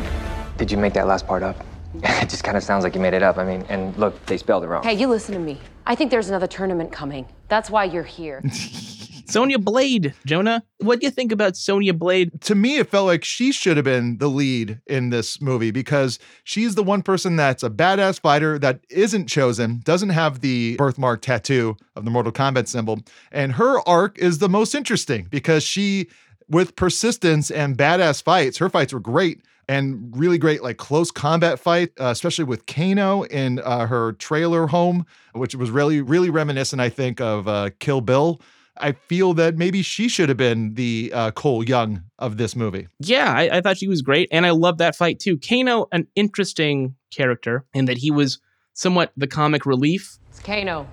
Did 0.57 0.71
you 0.71 0.77
make 0.77 0.93
that 0.93 1.07
last 1.07 1.27
part 1.27 1.43
up? 1.43 1.63
It 2.03 2.29
just 2.29 2.43
kind 2.43 2.55
of 2.55 2.63
sounds 2.63 2.83
like 2.83 2.93
you 2.93 3.01
made 3.01 3.15
it 3.15 3.23
up. 3.23 3.37
I 3.37 3.43
mean, 3.43 3.65
and 3.67 3.97
look, 3.97 4.23
they 4.27 4.37
spelled 4.37 4.63
it 4.63 4.67
wrong. 4.67 4.83
Hey, 4.83 4.93
you 4.93 5.07
listen 5.07 5.33
to 5.33 5.39
me. 5.39 5.57
I 5.87 5.95
think 5.95 6.11
there's 6.11 6.29
another 6.29 6.45
tournament 6.45 6.91
coming. 6.91 7.25
That's 7.47 7.69
why 7.71 7.85
you're 7.85 8.03
here. 8.03 8.43
Sonya 9.29 9.59
Blade, 9.59 10.15
Jonah, 10.25 10.63
what 10.79 10.99
do 10.99 11.05
you 11.05 11.11
think 11.11 11.31
about 11.31 11.55
Sonya 11.55 11.93
Blade? 11.93 12.41
to 12.41 12.55
me, 12.55 12.77
it 12.77 12.89
felt 12.89 13.05
like 13.05 13.23
she 13.23 13.51
should 13.51 13.77
have 13.77 13.83
been 13.83 14.17
the 14.17 14.27
lead 14.27 14.81
in 14.87 15.11
this 15.11 15.39
movie 15.39 15.69
because 15.69 16.17
she's 16.43 16.73
the 16.73 16.81
one 16.81 17.03
person 17.03 17.35
that's 17.35 17.61
a 17.61 17.69
badass 17.69 18.19
fighter 18.19 18.57
that 18.57 18.79
isn't 18.89 19.27
chosen, 19.27 19.81
doesn't 19.83 20.09
have 20.09 20.41
the 20.41 20.75
birthmark 20.77 21.21
tattoo 21.21 21.77
of 21.95 22.05
the 22.05 22.11
Mortal 22.11 22.31
Kombat 22.31 22.67
symbol. 22.67 23.01
And 23.31 23.53
her 23.53 23.87
arc 23.87 24.17
is 24.17 24.39
the 24.39 24.49
most 24.49 24.73
interesting 24.73 25.27
because 25.29 25.61
she, 25.61 26.07
with 26.47 26.75
persistence 26.75 27.51
and 27.51 27.77
badass 27.77 28.23
fights, 28.23 28.57
her 28.57 28.69
fights 28.69 28.93
were 28.93 28.99
great 28.99 29.43
and 29.67 30.11
really 30.17 30.39
great, 30.39 30.63
like 30.63 30.77
close 30.77 31.11
combat 31.11 31.59
fight, 31.59 31.91
uh, 31.99 32.05
especially 32.05 32.45
with 32.45 32.65
Kano 32.65 33.21
in 33.25 33.59
uh, 33.59 33.85
her 33.85 34.13
trailer 34.13 34.65
home, 34.65 35.05
which 35.33 35.53
was 35.53 35.69
really, 35.69 36.01
really 36.01 36.31
reminiscent, 36.31 36.81
I 36.81 36.89
think, 36.89 37.21
of 37.21 37.47
uh, 37.47 37.69
Kill 37.77 38.01
Bill. 38.01 38.41
I 38.79 38.93
feel 38.93 39.33
that 39.35 39.55
maybe 39.55 39.81
she 39.81 40.07
should 40.07 40.29
have 40.29 40.37
been 40.37 40.73
the 40.75 41.11
uh, 41.13 41.31
Cole 41.31 41.63
Young 41.63 42.03
of 42.17 42.37
this 42.37 42.55
movie. 42.55 42.87
Yeah, 42.99 43.33
I, 43.33 43.57
I 43.57 43.61
thought 43.61 43.77
she 43.77 43.87
was 43.87 44.01
great, 44.01 44.29
and 44.31 44.45
I 44.45 44.51
love 44.51 44.77
that 44.77 44.95
fight 44.95 45.19
too. 45.19 45.37
Kano, 45.37 45.87
an 45.91 46.07
interesting 46.15 46.95
character 47.11 47.65
in 47.73 47.85
that 47.85 47.97
he 47.97 48.11
was 48.11 48.39
somewhat 48.73 49.11
the 49.17 49.27
comic 49.27 49.65
relief 49.65 50.17
It's 50.29 50.39
Kano. 50.39 50.87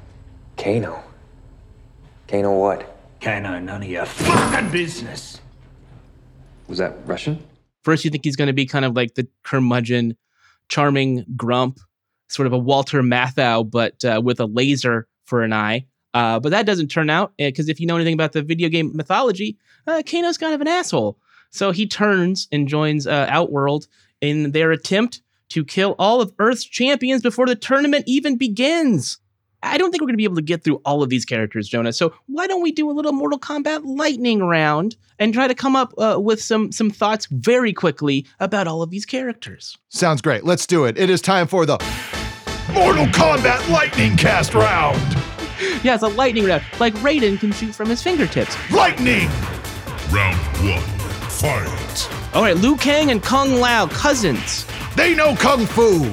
Kano. 0.57 1.03
Kano 2.27 2.59
what? 2.59 2.97
Kano, 3.21 3.59
none 3.59 3.83
of 3.83 3.89
your 3.89 4.07
fucking 4.07 4.71
business. 4.71 5.41
Was 6.69 6.79
that 6.79 6.97
Russian? 7.07 7.45
First, 7.85 8.05
you 8.05 8.11
think 8.11 8.25
he's 8.25 8.37
going 8.37 8.49
to 8.49 8.53
be 8.53 8.67
kind 8.67 8.85
of 8.85 8.97
like 8.97 9.15
the 9.15 9.29
curmudgeon, 9.45 10.17
charming 10.69 11.25
grump, 11.37 11.79
sort 12.29 12.47
of 12.47 12.53
a 12.53 12.59
Walter 12.59 13.03
Matthau, 13.03 13.71
but 13.71 14.05
uh, 14.05 14.21
with 14.23 14.41
a 14.41 14.47
laser 14.47 15.07
for 15.25 15.43
an 15.43 15.53
eye. 15.53 15.87
Uh, 16.17 16.41
but 16.41 16.49
that 16.49 16.65
doesn't 16.65 16.89
turn 16.89 17.11
out 17.11 17.35
because 17.37 17.69
if 17.69 17.79
you 17.79 17.87
know 17.87 17.95
anything 17.95 18.15
about 18.15 18.33
the 18.33 18.41
video 18.41 18.71
game 18.71 18.91
mythology, 18.97 19.59
uh, 19.87 20.03
Kano's 20.07 20.39
kind 20.39 20.55
of 20.55 20.63
an 20.63 20.67
asshole. 20.67 21.19
So 21.51 21.73
he 21.73 21.87
turns 21.87 22.49
and 22.51 22.67
joins 22.67 23.07
uh, 23.07 23.27
Outworld 23.29 23.87
in 24.23 24.53
their 24.53 24.73
attempt 24.73 25.21
to 25.51 25.63
kill 25.63 25.95
all 25.99 26.23
of 26.23 26.33
Earth's 26.39 26.65
champions 26.65 27.21
before 27.21 27.45
the 27.45 27.55
tournament 27.55 28.05
even 28.07 28.39
begins. 28.39 29.19
I 29.63 29.77
don't 29.77 29.91
think 29.91 30.01
we're 30.01 30.07
going 30.07 30.15
to 30.15 30.19
be 30.19 30.25
able 30.25 30.37
to 30.37 30.43
get 30.43 30.65
through 30.65 30.81
all 30.87 31.03
of 31.03 31.11
these 31.11 31.27
characters, 31.27 31.69
Jonah. 31.69 31.93
So 31.93 32.15
why 32.29 32.47
don't 32.47 32.63
we 32.63 32.73
do 32.73 32.91
a 32.91 32.93
little 32.93 33.13
Mortal 33.13 33.39
Kombat 33.39 33.83
lightning 33.85 34.43
round 34.43 34.97
and 35.19 35.35
try 35.35 35.47
to 35.47 35.55
come 35.55 35.77
up 35.77 35.93
uh, 35.99 36.19
with 36.19 36.41
some 36.41 36.73
some 36.73 36.91
thoughts 36.91 37.27
very 37.27 37.75
quickly 37.75 38.27
about 38.41 38.67
all 38.67 38.81
of 38.81 38.89
these 38.89 39.05
characters? 39.05 39.77
Sounds 39.91 40.23
great. 40.23 40.45
Let's 40.45 40.67
do 40.67 40.87
it. 40.87 40.97
It 40.97 41.11
is 41.11 41.21
time 41.21 41.47
for 41.47 41.67
the 41.67 41.77
Mortal 42.73 43.05
Kombat 43.07 43.69
Lightning 43.69 44.17
Cast 44.17 44.55
round. 44.55 45.26
Yeah, 45.83 45.95
it's 45.95 46.03
a 46.03 46.09
lightning 46.09 46.45
round, 46.47 46.63
like 46.79 46.95
Raiden 46.97 47.39
can 47.39 47.53
shoot 47.53 47.75
from 47.75 47.89
his 47.89 48.03
fingertips. 48.03 48.57
Lightning! 48.71 49.29
Round 50.11 50.37
one. 50.69 50.83
Fight. 51.31 52.35
All 52.35 52.43
right, 52.43 52.57
Liu 52.57 52.77
Kang 52.77 53.11
and 53.11 53.23
Kung 53.23 53.61
Lao, 53.61 53.87
cousins. 53.89 54.67
They 54.97 55.15
know 55.15 55.35
Kung 55.37 55.67
Fu. 55.67 56.11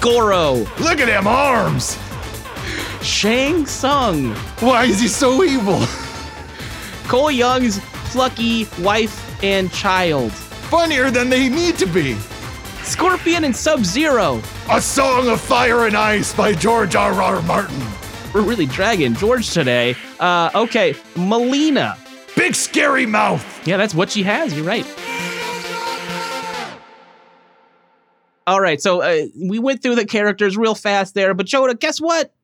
Goro, 0.00 0.54
Look 0.80 1.00
at 1.00 1.06
them 1.06 1.26
arms. 1.26 1.98
Shang 3.02 3.66
Tsung, 3.66 4.34
Why 4.60 4.84
is 4.84 5.00
he 5.00 5.08
so 5.08 5.44
evil? 5.44 5.82
Cole 7.06 7.30
Young's 7.30 7.80
plucky 8.10 8.66
wife 8.80 9.42
and 9.44 9.70
child, 9.72 10.32
Funnier 10.32 11.10
than 11.10 11.28
they 11.28 11.48
need 11.50 11.76
to 11.78 11.86
be. 11.86 12.14
Scorpion 12.82 13.44
and 13.44 13.54
Sub 13.54 13.84
Zero. 13.84 14.40
A 14.70 14.80
Song 14.80 15.28
of 15.28 15.40
Fire 15.40 15.86
and 15.86 15.96
Ice 15.96 16.34
by 16.34 16.52
George 16.54 16.96
R. 16.96 17.20
R. 17.22 17.42
Martin. 17.42 17.80
We're 18.34 18.42
really 18.42 18.66
dragging 18.66 19.14
George 19.14 19.50
today. 19.50 19.94
Uh, 20.18 20.50
okay, 20.56 20.96
Melina. 21.14 21.96
Big 22.36 22.56
scary 22.56 23.06
mouth. 23.06 23.64
Yeah, 23.64 23.76
that's 23.76 23.94
what 23.94 24.10
she 24.10 24.24
has. 24.24 24.52
You're 24.56 24.66
right. 24.66 24.84
All 28.46 28.60
right, 28.60 28.82
so 28.82 29.00
uh, 29.02 29.26
we 29.40 29.60
went 29.60 29.82
through 29.82 29.94
the 29.94 30.04
characters 30.04 30.56
real 30.56 30.74
fast 30.74 31.14
there, 31.14 31.32
but 31.32 31.46
Jonah, 31.46 31.74
guess 31.74 31.98
what? 31.98 32.34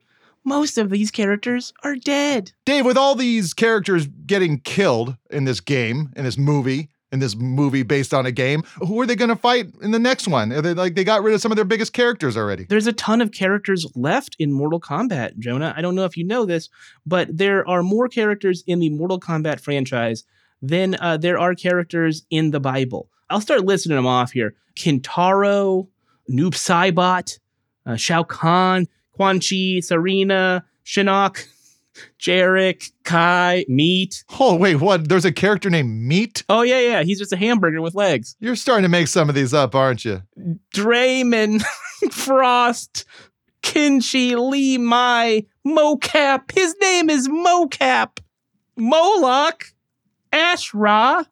Most 0.44 0.78
of 0.78 0.88
these 0.88 1.10
characters 1.10 1.74
are 1.82 1.96
dead. 1.96 2.52
Dave, 2.64 2.86
with 2.86 2.96
all 2.96 3.14
these 3.16 3.52
characters 3.52 4.06
getting 4.26 4.60
killed 4.60 5.16
in 5.28 5.44
this 5.44 5.60
game, 5.60 6.10
in 6.16 6.24
this 6.24 6.38
movie, 6.38 6.88
in 7.12 7.18
this 7.18 7.36
movie 7.36 7.82
based 7.82 8.14
on 8.14 8.26
a 8.26 8.32
game, 8.32 8.62
who 8.78 9.00
are 9.00 9.06
they 9.06 9.16
going 9.16 9.30
to 9.30 9.36
fight 9.36 9.66
in 9.82 9.90
the 9.90 9.98
next 9.98 10.28
one? 10.28 10.52
Are 10.52 10.62
they 10.62 10.74
like 10.74 10.94
they 10.94 11.04
got 11.04 11.22
rid 11.22 11.34
of 11.34 11.40
some 11.40 11.52
of 11.52 11.56
their 11.56 11.64
biggest 11.64 11.92
characters 11.92 12.36
already? 12.36 12.64
There's 12.64 12.86
a 12.86 12.92
ton 12.92 13.20
of 13.20 13.32
characters 13.32 13.86
left 13.94 14.36
in 14.38 14.52
Mortal 14.52 14.80
Kombat, 14.80 15.38
Jonah. 15.38 15.74
I 15.76 15.82
don't 15.82 15.94
know 15.94 16.04
if 16.04 16.16
you 16.16 16.24
know 16.24 16.44
this, 16.44 16.68
but 17.04 17.28
there 17.36 17.68
are 17.68 17.82
more 17.82 18.08
characters 18.08 18.62
in 18.66 18.78
the 18.78 18.90
Mortal 18.90 19.18
Kombat 19.18 19.60
franchise 19.60 20.24
than 20.62 20.96
uh, 21.00 21.16
there 21.16 21.38
are 21.38 21.54
characters 21.54 22.24
in 22.30 22.50
the 22.50 22.60
Bible. 22.60 23.08
I'll 23.28 23.40
start 23.40 23.64
listing 23.64 23.94
them 23.94 24.06
off 24.06 24.32
here 24.32 24.54
Kintaro, 24.76 25.88
Noob 26.30 26.54
Saibot, 26.54 27.38
uh, 27.86 27.96
Shao 27.96 28.22
Kahn, 28.22 28.86
Quan 29.12 29.40
Chi, 29.40 29.80
Sareena, 29.80 30.62
Shinnok, 30.84 31.46
Jarek, 32.18 32.90
Kai, 33.04 33.64
Meat. 33.68 34.24
Oh 34.38 34.56
wait, 34.56 34.76
what? 34.76 35.08
There's 35.08 35.24
a 35.24 35.32
character 35.32 35.70
named 35.70 35.90
Meat. 35.90 36.42
Oh, 36.48 36.62
yeah, 36.62 36.80
yeah. 36.80 37.02
He's 37.02 37.18
just 37.18 37.32
a 37.32 37.36
hamburger 37.36 37.80
with 37.82 37.94
legs. 37.94 38.36
You're 38.40 38.56
starting 38.56 38.82
to 38.82 38.88
make 38.88 39.08
some 39.08 39.28
of 39.28 39.34
these 39.34 39.54
up, 39.54 39.74
aren't 39.74 40.04
you? 40.04 40.22
Draymond, 40.74 41.62
Frost, 42.10 43.04
Kenshi, 43.62 44.36
Li 44.36 44.78
Mei, 44.78 45.46
Mocap. 45.66 46.52
His 46.52 46.74
name 46.80 47.10
is 47.10 47.28
Mocap. 47.28 48.18
Moloch, 48.76 49.64
Ashra, 50.32 51.26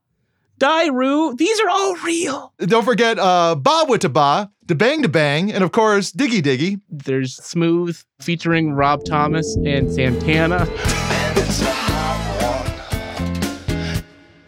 Dairu. 0.58 1.36
These 1.36 1.60
are 1.60 1.68
all 1.68 1.94
real. 1.96 2.52
Don't 2.58 2.84
forget 2.84 3.18
uh, 3.18 3.54
Ba 3.54 3.84
Witaba, 3.88 4.50
Da 4.66 4.74
Bang 4.74 5.02
Da 5.02 5.08
Bang, 5.08 5.52
and 5.52 5.62
of 5.62 5.72
course 5.72 6.12
Diggy 6.12 6.42
Diggy. 6.42 6.80
There's 6.90 7.36
Smooth 7.36 8.00
featuring 8.20 8.72
Rob 8.72 9.04
Thomas 9.04 9.56
and 9.64 9.92
Santana. 9.92 10.66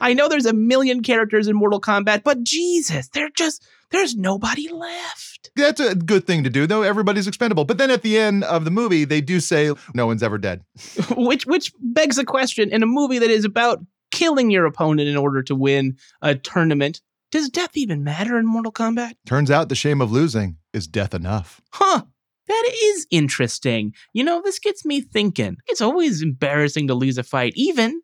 I 0.02 0.14
know 0.14 0.28
there's 0.28 0.46
a 0.46 0.54
million 0.54 1.02
characters 1.02 1.46
in 1.46 1.56
Mortal 1.56 1.80
Kombat, 1.80 2.22
but 2.24 2.42
Jesus, 2.42 3.08
they're 3.08 3.30
just, 3.30 3.66
there's 3.90 4.16
nobody 4.16 4.68
left. 4.68 5.50
That's 5.56 5.80
a 5.80 5.94
good 5.94 6.26
thing 6.26 6.42
to 6.44 6.50
do, 6.50 6.66
though. 6.66 6.82
Everybody's 6.82 7.26
expendable. 7.26 7.66
But 7.66 7.76
then 7.78 7.90
at 7.90 8.02
the 8.02 8.18
end 8.18 8.44
of 8.44 8.64
the 8.64 8.70
movie, 8.70 9.04
they 9.04 9.20
do 9.20 9.40
say 9.40 9.72
no 9.94 10.06
one's 10.06 10.22
ever 10.22 10.38
dead. 10.38 10.64
which 11.16 11.46
which 11.46 11.72
begs 11.80 12.18
a 12.18 12.24
question 12.24 12.70
in 12.70 12.82
a 12.82 12.86
movie 12.86 13.18
that 13.18 13.30
is 13.30 13.44
about 13.44 13.80
killing 14.20 14.50
your 14.50 14.66
opponent 14.66 15.08
in 15.08 15.16
order 15.16 15.42
to 15.42 15.54
win 15.54 15.96
a 16.20 16.34
tournament. 16.34 17.00
Does 17.30 17.48
death 17.48 17.74
even 17.74 18.04
matter 18.04 18.38
in 18.38 18.46
Mortal 18.46 18.70
Kombat? 18.70 19.14
Turns 19.24 19.50
out 19.50 19.70
the 19.70 19.74
shame 19.74 20.02
of 20.02 20.12
losing 20.12 20.58
is 20.74 20.86
death 20.86 21.14
enough. 21.14 21.62
Huh. 21.72 22.02
That 22.46 22.70
is 22.84 23.06
interesting. 23.10 23.94
You 24.12 24.24
know, 24.24 24.42
this 24.44 24.58
gets 24.58 24.84
me 24.84 25.00
thinking. 25.00 25.56
It's 25.68 25.80
always 25.80 26.20
embarrassing 26.20 26.88
to 26.88 26.94
lose 26.94 27.16
a 27.16 27.22
fight, 27.22 27.54
even 27.56 28.02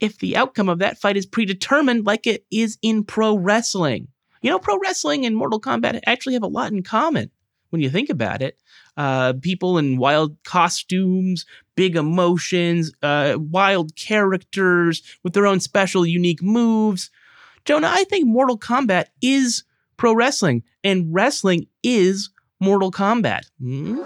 if 0.00 0.18
the 0.18 0.36
outcome 0.36 0.68
of 0.68 0.80
that 0.80 0.98
fight 0.98 1.16
is 1.16 1.26
predetermined, 1.26 2.04
like 2.04 2.26
it 2.26 2.44
is 2.50 2.76
in 2.82 3.04
pro 3.04 3.36
wrestling. 3.36 4.08
You 4.42 4.50
know, 4.50 4.58
pro 4.58 4.78
wrestling 4.78 5.24
and 5.24 5.36
Mortal 5.36 5.60
Kombat 5.60 6.00
actually 6.04 6.34
have 6.34 6.42
a 6.42 6.48
lot 6.48 6.72
in 6.72 6.82
common 6.82 7.30
when 7.70 7.80
you 7.80 7.90
think 7.90 8.10
about 8.10 8.42
it. 8.42 8.58
Uh, 8.96 9.34
people 9.40 9.78
in 9.78 9.98
wild 9.98 10.36
costumes, 10.44 11.44
big 11.76 11.96
emotions, 11.96 12.92
uh, 13.02 13.36
wild 13.38 13.96
characters 13.96 15.02
with 15.22 15.32
their 15.32 15.46
own 15.46 15.60
special, 15.60 16.06
unique 16.06 16.42
moves. 16.42 17.10
Jonah, 17.64 17.90
I 17.90 18.04
think 18.04 18.26
Mortal 18.26 18.58
Kombat 18.58 19.06
is 19.22 19.64
pro 19.96 20.14
wrestling, 20.14 20.62
and 20.82 21.12
wrestling 21.14 21.66
is 21.82 22.30
Mortal 22.60 22.90
Kombat. 22.90 23.42
Hmm? 23.60 24.00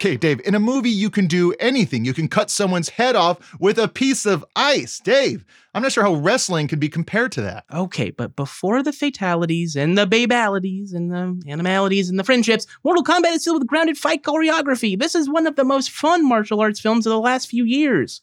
Okay, 0.00 0.16
Dave, 0.16 0.40
in 0.46 0.54
a 0.54 0.60
movie, 0.60 0.90
you 0.90 1.10
can 1.10 1.26
do 1.26 1.52
anything. 1.58 2.04
You 2.04 2.14
can 2.14 2.28
cut 2.28 2.50
someone's 2.50 2.88
head 2.88 3.16
off 3.16 3.56
with 3.58 3.80
a 3.80 3.88
piece 3.88 4.26
of 4.26 4.44
ice. 4.54 5.00
Dave, 5.00 5.44
I'm 5.74 5.82
not 5.82 5.90
sure 5.90 6.04
how 6.04 6.14
wrestling 6.14 6.68
could 6.68 6.78
be 6.78 6.88
compared 6.88 7.32
to 7.32 7.40
that. 7.40 7.64
Okay, 7.74 8.10
but 8.10 8.36
before 8.36 8.80
the 8.80 8.92
fatalities 8.92 9.74
and 9.74 9.98
the 9.98 10.06
babalities 10.06 10.94
and 10.94 11.10
the 11.10 11.50
animalities 11.50 12.08
and 12.08 12.16
the 12.16 12.22
friendships, 12.22 12.64
Mortal 12.84 13.02
Kombat 13.02 13.34
is 13.34 13.42
filled 13.42 13.60
with 13.60 13.66
grounded 13.66 13.98
fight 13.98 14.22
choreography. 14.22 14.96
This 14.96 15.16
is 15.16 15.28
one 15.28 15.48
of 15.48 15.56
the 15.56 15.64
most 15.64 15.90
fun 15.90 16.24
martial 16.24 16.60
arts 16.60 16.78
films 16.78 17.04
of 17.04 17.10
the 17.10 17.18
last 17.18 17.48
few 17.48 17.64
years. 17.64 18.22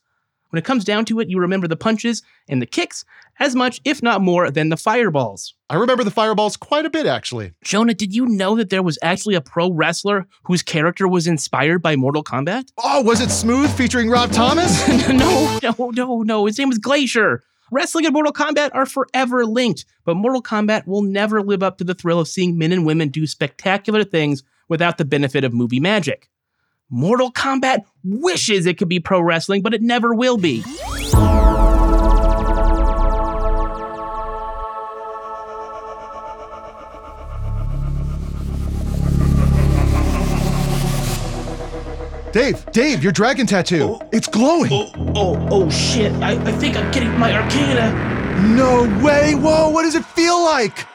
When 0.56 0.60
it 0.60 0.64
comes 0.64 0.86
down 0.86 1.04
to 1.08 1.20
it, 1.20 1.30
you 1.30 1.38
remember 1.38 1.68
the 1.68 1.76
punches 1.76 2.24
and 2.48 2.62
the 2.62 2.66
kicks 2.66 3.04
as 3.42 3.56
much, 3.56 3.82
if 3.84 4.02
not 4.02 4.22
more, 4.22 4.50
than 4.50 4.70
the 4.70 4.78
fireballs. 4.78 5.54
I 5.70 5.76
remember 5.76 6.06
the 6.06 6.12
fireballs 6.12 6.56
quite 6.56 6.86
a 6.86 6.90
bit, 6.90 7.06
actually. 7.06 7.52
Jonah, 7.62 7.94
did 7.94 8.16
you 8.16 8.26
know 8.26 8.56
that 8.56 8.70
there 8.70 8.82
was 8.82 8.98
actually 9.04 9.36
a 9.36 9.42
pro 9.42 9.70
wrestler 9.70 10.28
whose 10.46 10.64
character 10.64 11.10
was 11.10 11.28
inspired 11.28 11.82
by 11.82 11.98
Mortal 11.98 12.24
Kombat? 12.24 12.72
Oh, 12.82 13.02
was 13.02 13.20
it 13.20 13.32
Smooth 13.32 13.70
featuring 13.76 14.10
Rob 14.10 14.32
Thomas? 14.32 14.88
no, 15.10 15.60
no, 15.62 15.90
no, 15.90 16.22
no. 16.22 16.46
His 16.46 16.58
name 16.58 16.70
was 16.70 16.78
Glacier. 16.78 17.44
Wrestling 17.70 18.06
and 18.06 18.14
Mortal 18.14 18.32
Kombat 18.32 18.70
are 18.74 18.86
forever 18.86 19.46
linked, 19.46 19.84
but 20.06 20.16
Mortal 20.16 20.42
Kombat 20.42 20.88
will 20.88 21.02
never 21.02 21.42
live 21.42 21.64
up 21.64 21.80
to 21.80 21.84
the 21.84 21.96
thrill 21.96 22.22
of 22.22 22.30
seeing 22.30 22.58
men 22.58 22.72
and 22.72 22.86
women 22.86 23.10
do 23.10 23.28
spectacular 23.28 24.06
things 24.06 24.42
without 24.70 24.98
the 24.98 25.04
benefit 25.04 25.44
of 25.44 25.54
movie 25.54 25.82
magic. 25.82 26.30
Mortal 26.90 27.32
Kombat 27.32 27.84
wishes 28.04 28.68
it 28.68 28.78
could 28.78 28.90
be 28.90 29.00
pro 29.00 29.20
wrestling, 29.20 29.62
but 29.62 29.74
it 29.74 29.82
never 29.82 30.14
will 30.14 30.38
be. 30.38 30.64
Dave, 42.32 42.66
Dave, 42.72 43.02
your 43.02 43.14
dragon 43.14 43.48
tattoo. 43.48 43.98
Oh. 44.02 44.10
It's 44.12 44.28
glowing. 44.28 44.70
Oh, 44.72 44.92
oh, 45.16 45.48
oh 45.50 45.70
shit. 45.70 46.12
I, 46.22 46.32
I 46.34 46.52
think 46.52 46.76
I'm 46.76 46.92
getting 46.92 47.18
my 47.18 47.34
arcana. 47.34 47.94
No 48.56 48.84
way. 49.04 49.34
Whoa, 49.34 49.70
what 49.70 49.84
does 49.84 49.96
it 49.96 50.06
feel 50.06 50.44
like? 50.44 50.86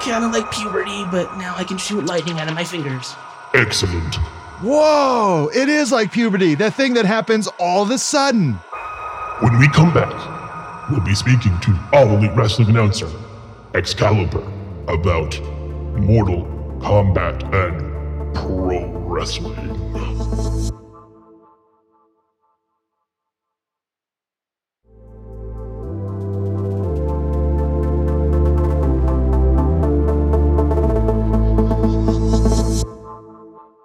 Kind 0.00 0.24
of 0.24 0.32
like 0.32 0.50
puberty, 0.50 1.04
but 1.04 1.38
now 1.38 1.54
I 1.56 1.64
can 1.64 1.78
shoot 1.78 2.04
lightning 2.04 2.38
out 2.38 2.48
of 2.48 2.54
my 2.54 2.64
fingers. 2.64 3.14
Excellent. 3.54 4.16
Whoa, 4.62 5.50
it 5.52 5.68
is 5.68 5.90
like 5.90 6.12
puberty, 6.12 6.54
that 6.54 6.74
thing 6.74 6.94
that 6.94 7.04
happens 7.04 7.48
all 7.58 7.82
of 7.82 7.90
a 7.90 7.98
sudden. 7.98 8.52
When 9.40 9.58
we 9.58 9.66
come 9.66 9.92
back, 9.92 10.88
we'll 10.88 11.00
be 11.00 11.16
speaking 11.16 11.58
to 11.62 11.76
All 11.92 12.08
Elite 12.16 12.30
Wrestling 12.36 12.68
announcer, 12.68 13.08
Excalibur, 13.74 14.46
about 14.86 15.40
Mortal 15.98 16.44
Kombat 16.80 17.42
and 17.52 18.34
pro 18.36 18.86
wrestling. 19.00 20.81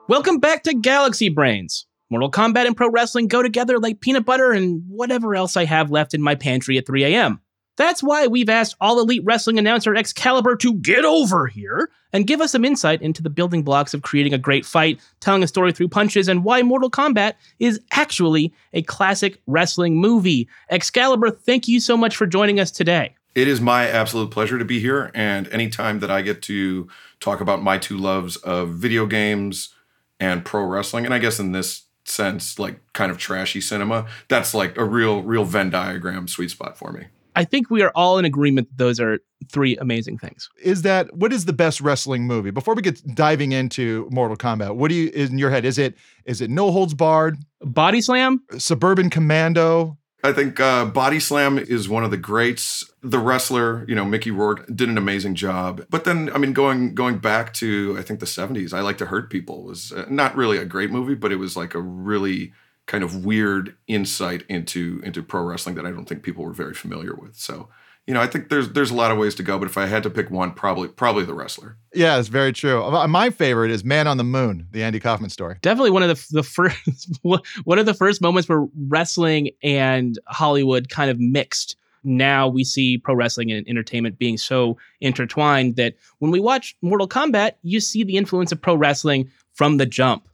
Welcome 0.10 0.40
back 0.40 0.64
to 0.64 0.74
Galaxy 0.74 1.28
Brains. 1.28 1.86
Mortal 2.10 2.32
Kombat 2.32 2.66
and 2.66 2.78
pro 2.78 2.90
wrestling 2.90 3.28
go 3.28 3.42
together 3.42 3.78
like 3.78 4.00
peanut 4.00 4.24
butter 4.24 4.54
and 4.54 4.82
whatever 4.88 5.36
else 5.36 5.58
I 5.58 5.66
have 5.66 5.92
left 5.92 6.14
in 6.14 6.22
my 6.22 6.34
pantry 6.34 6.78
at 6.78 6.88
3 6.88 7.04
a.m. 7.04 7.42
That's 7.76 8.02
why 8.02 8.26
we've 8.28 8.48
asked 8.48 8.78
All 8.80 9.02
Elite 9.02 9.24
Wrestling 9.26 9.60
announcer 9.60 9.94
Excalibur 9.94 10.56
to 10.56 10.76
get 10.76 11.04
over 11.04 11.48
here 11.48 11.90
and 12.14 12.26
give 12.26 12.40
us 12.40 12.54
some 12.54 12.64
insight 12.64 13.02
into 13.02 13.22
the 13.22 13.30
building 13.30 13.64
blocks 13.64 13.94
of 13.94 14.02
creating 14.02 14.34
a 14.34 14.38
great 14.38 14.66
fight, 14.66 15.02
telling 15.20 15.44
a 15.44 15.48
story 15.48 15.74
through 15.74 15.90
punches, 15.90 16.30
and 16.30 16.46
why 16.46 16.62
Mortal 16.62 16.90
Kombat 16.90 17.34
is 17.60 17.78
actually 17.92 18.54
a 18.72 18.84
classic 18.84 19.42
wrestling 19.46 19.98
movie. 19.98 20.48
Excalibur, 20.70 21.32
thank 21.32 21.68
you 21.68 21.82
so 21.82 21.98
much 21.98 22.16
for 22.16 22.26
joining 22.26 22.62
us 22.62 22.72
today. 22.72 23.14
It 23.36 23.50
is 23.50 23.60
my 23.60 23.90
absolute 23.90 24.32
pleasure 24.32 24.58
to 24.58 24.66
be 24.66 24.80
here. 24.80 25.12
And 25.14 25.50
anytime 25.50 26.00
that 26.00 26.10
I 26.10 26.22
get 26.22 26.42
to 26.44 26.88
talk 27.20 27.42
about 27.42 27.62
my 27.62 27.78
two 27.78 27.98
loves 27.98 28.38
of 28.38 28.70
video 28.70 29.06
games 29.06 29.74
and 30.20 30.44
pro 30.44 30.64
wrestling, 30.64 31.06
and 31.06 31.14
I 31.14 31.20
guess 31.20 31.40
in 31.40 31.52
this 31.52 31.84
sense, 32.06 32.58
like 32.58 32.80
kind 32.94 33.12
of 33.12 33.18
trashy 33.18 33.62
cinema, 33.62 34.08
that's 34.28 34.54
like 34.54 34.78
a 34.78 34.86
real, 34.86 35.22
real 35.22 35.44
Venn 35.44 35.70
diagram 35.70 36.28
sweet 36.28 36.52
spot 36.52 36.78
for 36.78 36.92
me. 36.92 37.06
I 37.36 37.44
think 37.44 37.70
we 37.70 37.84
are 37.84 37.92
all 37.94 38.18
in 38.18 38.26
agreement 38.26 38.68
that 38.70 38.84
those 38.84 39.00
are 39.00 39.20
three 39.52 39.78
amazing 39.78 40.18
things. 40.18 40.50
Is 40.64 40.82
that 40.82 41.16
what 41.16 41.32
is 41.32 41.46
the 41.46 41.54
best 41.54 41.82
wrestling 41.82 42.26
movie? 42.26 42.50
Before 42.50 42.74
we 42.74 42.82
get 42.82 43.00
diving 43.14 43.52
into 43.52 44.10
Mortal 44.12 44.36
Kombat, 44.36 44.76
what 44.76 44.90
do 44.90 44.96
you 44.96 45.10
in 45.10 45.38
your 45.38 45.52
head? 45.52 45.64
Is 45.64 45.78
it 45.78 45.96
is 46.26 46.42
it 46.42 46.50
No 46.50 46.72
Holds 46.72 46.96
Barred, 46.96 47.38
Body 47.62 48.02
Slam, 48.02 48.42
Suburban 48.58 49.12
Commando? 49.12 50.00
I 50.24 50.34
think 50.34 50.60
uh, 50.60 50.86
Body 50.86 51.20
Slam 51.20 51.60
is 51.60 51.88
one 51.88 52.04
of 52.04 52.12
the 52.12 52.18
greats. 52.18 52.84
The 53.02 53.20
wrestler, 53.20 53.86
you 53.88 53.94
know, 53.94 54.04
Mickey 54.04 54.32
Rourke 54.32 54.66
did 54.76 54.90
an 54.90 54.98
amazing 54.98 55.36
job. 55.36 55.86
But 55.90 56.06
then, 56.06 56.32
I 56.34 56.40
mean, 56.40 56.54
going 56.54 56.96
going 56.96 57.20
back 57.20 57.54
to 57.56 57.96
I 57.98 58.02
think 58.02 58.20
the 58.20 58.26
'70s, 58.26 58.74
I 58.74 58.82
Like 58.82 58.98
to 58.98 59.06
Hurt 59.06 59.30
People 59.30 59.64
was 59.64 59.92
uh, 59.92 60.06
not 60.10 60.36
really 60.36 60.58
a 60.58 60.66
great 60.66 60.90
movie, 60.90 61.16
but 61.16 61.32
it 61.32 61.36
was 61.36 61.56
like 61.56 61.76
a 61.76 61.82
really 61.82 62.52
kind 62.88 63.04
of 63.04 63.26
weird 63.26 63.76
insight 63.88 64.44
into 64.50 65.02
into 65.04 65.22
pro 65.22 65.44
wrestling 65.44 65.76
that 65.76 65.86
I 65.86 65.92
don't 65.92 66.06
think 66.06 66.24
people 66.24 66.44
were 66.44 66.54
very 66.54 66.74
familiar 66.74 67.14
with. 67.14 67.36
So, 67.36 67.70
you 68.08 68.14
know, 68.14 68.22
I 68.22 68.28
think 68.28 68.48
there's 68.50 68.70
there's 68.70 68.90
a 68.90 68.96
lot 68.96 69.12
of 69.12 69.18
ways 69.18 69.36
to 69.36 69.44
go, 69.44 69.60
but 69.60 69.66
if 69.68 69.78
I 69.78 69.86
had 69.86 70.02
to 70.04 70.10
pick 70.10 70.32
one, 70.32 70.54
probably 70.54 70.88
probably 70.88 71.26
the 71.26 71.34
wrestler. 71.34 71.78
Yeah, 71.94 72.18
it's 72.18 72.30
very 72.30 72.54
true. 72.54 72.82
Uh, 72.84 73.06
My 73.08 73.30
favorite 73.30 73.70
is 73.70 73.84
Man 73.84 74.08
on 74.08 74.16
the 74.18 74.24
Moon, 74.24 74.66
the 74.72 74.82
Andy 74.82 75.00
Kaufman 75.00 75.30
story. 75.30 75.58
Definitely 75.62 75.92
one 75.92 76.04
of 76.04 76.10
the 76.10 76.28
the 76.32 76.44
first 76.44 77.20
one 77.66 77.80
of 77.80 77.86
the 77.86 77.94
first 77.94 78.22
moments 78.22 78.48
where 78.48 78.66
wrestling 78.88 79.52
and 79.62 80.18
Hollywood 80.28 80.90
kind 80.90 81.12
of 81.12 81.20
mixed. 81.20 81.76
Now 82.04 82.48
we 82.48 82.64
see 82.64 82.98
pro 82.98 83.14
wrestling 83.14 83.52
and 83.52 83.68
entertainment 83.68 84.18
being 84.18 84.38
so 84.38 84.78
intertwined 85.02 85.76
that 85.76 85.96
when 86.20 86.32
we 86.32 86.40
watch 86.40 86.78
Mortal 86.82 87.08
Kombat, 87.10 87.54
you 87.64 87.82
see 87.82 88.06
the 88.06 88.16
influence 88.16 88.54
of 88.54 88.62
pro 88.62 88.76
wrestling 88.76 89.30
from 89.54 89.76
the 89.76 89.86
jump. 89.86 90.26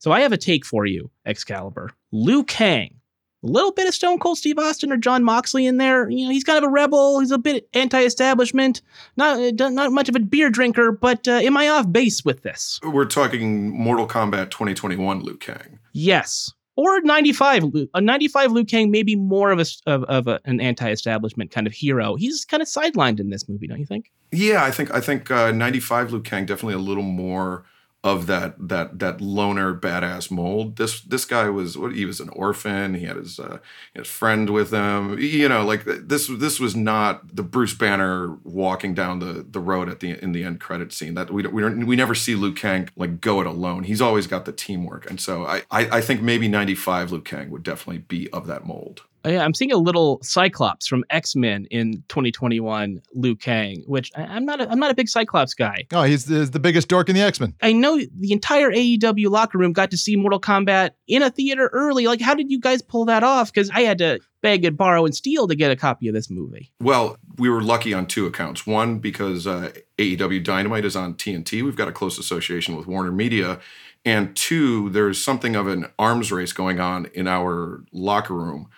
So 0.00 0.12
I 0.12 0.20
have 0.20 0.32
a 0.32 0.36
take 0.36 0.66
for 0.66 0.84
you, 0.84 1.10
Excalibur. 1.24 1.92
Liu 2.10 2.44
Kang. 2.44 2.96
A 3.44 3.48
little 3.48 3.72
bit 3.72 3.88
of 3.88 3.94
Stone 3.94 4.20
Cold 4.20 4.38
Steve 4.38 4.58
Austin 4.58 4.92
or 4.92 4.96
Jon 4.96 5.24
Moxley 5.24 5.66
in 5.66 5.76
there. 5.78 6.08
You 6.08 6.26
know, 6.26 6.30
he's 6.32 6.44
kind 6.44 6.58
of 6.58 6.64
a 6.64 6.72
rebel. 6.72 7.18
He's 7.18 7.32
a 7.32 7.38
bit 7.38 7.68
anti-establishment. 7.74 8.82
Not 9.16 9.54
not 9.72 9.92
much 9.92 10.08
of 10.08 10.14
a 10.16 10.20
beer 10.20 10.48
drinker. 10.50 10.92
But 10.92 11.26
uh, 11.26 11.32
am 11.32 11.56
I 11.56 11.68
off 11.68 11.90
base 11.90 12.24
with 12.24 12.42
this? 12.42 12.78
We're 12.84 13.04
talking 13.04 13.70
Mortal 13.70 14.06
Kombat 14.06 14.50
2021 14.50 15.20
Liu 15.22 15.36
Kang. 15.36 15.78
Yes, 15.92 16.52
or 16.76 17.00
95. 17.00 17.64
Liu- 17.64 17.88
A 17.94 18.00
95 18.00 18.52
Liu 18.52 18.64
Kang 18.64 18.90
may 18.90 19.02
be 19.02 19.16
more 19.16 19.50
of 19.50 19.58
a 19.58 19.66
of, 19.86 20.04
of 20.04 20.28
a, 20.28 20.40
an 20.44 20.60
anti-establishment 20.60 21.50
kind 21.50 21.66
of 21.66 21.72
hero. 21.72 22.14
He's 22.14 22.44
kind 22.44 22.62
of 22.62 22.68
sidelined 22.68 23.18
in 23.18 23.30
this 23.30 23.48
movie, 23.48 23.66
don't 23.66 23.80
you 23.80 23.86
think? 23.86 24.10
Yeah, 24.30 24.64
I 24.64 24.70
think 24.70 24.94
I 24.94 25.00
think 25.00 25.30
uh, 25.30 25.50
95 25.52 26.12
Liu 26.12 26.20
Kang 26.22 26.46
definitely 26.46 26.74
a 26.74 26.78
little 26.78 27.02
more 27.02 27.64
of 28.04 28.26
that 28.26 28.54
that 28.58 28.98
that 28.98 29.20
loner 29.20 29.74
badass 29.74 30.30
mold. 30.30 30.76
This 30.76 31.00
this 31.02 31.24
guy 31.24 31.48
was 31.48 31.78
what 31.78 31.94
he 31.94 32.04
was 32.04 32.18
an 32.18 32.30
orphan. 32.30 32.94
He 32.94 33.04
had 33.04 33.16
his 33.16 33.38
uh, 33.38 33.58
his 33.94 34.08
friend 34.08 34.50
with 34.50 34.72
him. 34.72 35.18
You 35.18 35.48
know, 35.48 35.64
like 35.64 35.84
this 35.84 36.26
this 36.26 36.58
was 36.58 36.74
not 36.74 37.36
the 37.36 37.44
Bruce 37.44 37.74
Banner 37.74 38.36
walking 38.42 38.92
down 38.92 39.20
the 39.20 39.46
the 39.48 39.60
road 39.60 39.88
at 39.88 40.00
the 40.00 40.20
in 40.22 40.32
the 40.32 40.42
end 40.42 40.58
credit 40.58 40.92
scene. 40.92 41.14
That 41.14 41.30
we 41.30 41.42
don't, 41.42 41.54
we 41.54 41.62
don't, 41.62 41.86
we 41.86 41.94
never 41.94 42.14
see 42.14 42.34
Liu 42.34 42.52
Kang 42.52 42.88
like 42.96 43.20
go 43.20 43.40
it 43.40 43.46
alone. 43.46 43.84
He's 43.84 44.00
always 44.00 44.26
got 44.26 44.46
the 44.46 44.52
teamwork, 44.52 45.08
and 45.08 45.20
so 45.20 45.44
I 45.46 45.62
I, 45.70 45.98
I 45.98 46.00
think 46.00 46.22
maybe 46.22 46.48
95 46.48 47.12
Liu 47.12 47.20
Kang 47.20 47.50
would 47.50 47.62
definitely 47.62 47.98
be 47.98 48.28
of 48.30 48.48
that 48.48 48.66
mold. 48.66 49.02
Oh, 49.24 49.30
yeah, 49.30 49.44
I'm 49.44 49.54
seeing 49.54 49.72
a 49.72 49.76
little 49.76 50.18
Cyclops 50.22 50.86
from 50.86 51.04
X 51.10 51.36
Men 51.36 51.66
in 51.70 52.02
2021 52.08 53.00
Liu 53.14 53.36
Kang, 53.36 53.84
which 53.86 54.10
I, 54.16 54.22
I'm 54.22 54.44
not. 54.44 54.60
A, 54.60 54.68
I'm 54.68 54.78
not 54.78 54.90
a 54.90 54.94
big 54.94 55.08
Cyclops 55.08 55.54
guy. 55.54 55.86
Oh, 55.92 56.02
he's 56.02 56.24
the, 56.24 56.44
the 56.44 56.58
biggest 56.58 56.88
dork 56.88 57.08
in 57.08 57.14
the 57.14 57.20
X 57.20 57.38
Men. 57.38 57.54
I 57.62 57.72
know 57.72 57.98
the 57.98 58.32
entire 58.32 58.70
AEW 58.70 59.30
locker 59.30 59.58
room 59.58 59.72
got 59.72 59.90
to 59.92 59.96
see 59.96 60.16
Mortal 60.16 60.40
Kombat 60.40 60.90
in 61.06 61.22
a 61.22 61.30
theater 61.30 61.70
early. 61.72 62.06
Like, 62.06 62.20
how 62.20 62.34
did 62.34 62.50
you 62.50 62.58
guys 62.58 62.82
pull 62.82 63.04
that 63.04 63.22
off? 63.22 63.52
Because 63.52 63.70
I 63.70 63.82
had 63.82 63.98
to 63.98 64.18
beg 64.42 64.64
and 64.64 64.76
borrow 64.76 65.04
and 65.04 65.14
steal 65.14 65.46
to 65.46 65.54
get 65.54 65.70
a 65.70 65.76
copy 65.76 66.08
of 66.08 66.14
this 66.14 66.28
movie. 66.28 66.72
Well, 66.80 67.16
we 67.38 67.48
were 67.48 67.62
lucky 67.62 67.94
on 67.94 68.06
two 68.06 68.26
accounts. 68.26 68.66
One, 68.66 68.98
because 68.98 69.46
uh, 69.46 69.72
AEW 69.98 70.42
Dynamite 70.42 70.84
is 70.84 70.96
on 70.96 71.14
TNT. 71.14 71.62
We've 71.62 71.76
got 71.76 71.86
a 71.86 71.92
close 71.92 72.18
association 72.18 72.76
with 72.76 72.88
Warner 72.88 73.12
Media. 73.12 73.60
And 74.04 74.34
two, 74.34 74.90
there's 74.90 75.22
something 75.22 75.54
of 75.54 75.68
an 75.68 75.86
arms 75.96 76.32
race 76.32 76.52
going 76.52 76.80
on 76.80 77.06
in 77.14 77.28
our 77.28 77.84
locker 77.92 78.34
room 78.34 78.68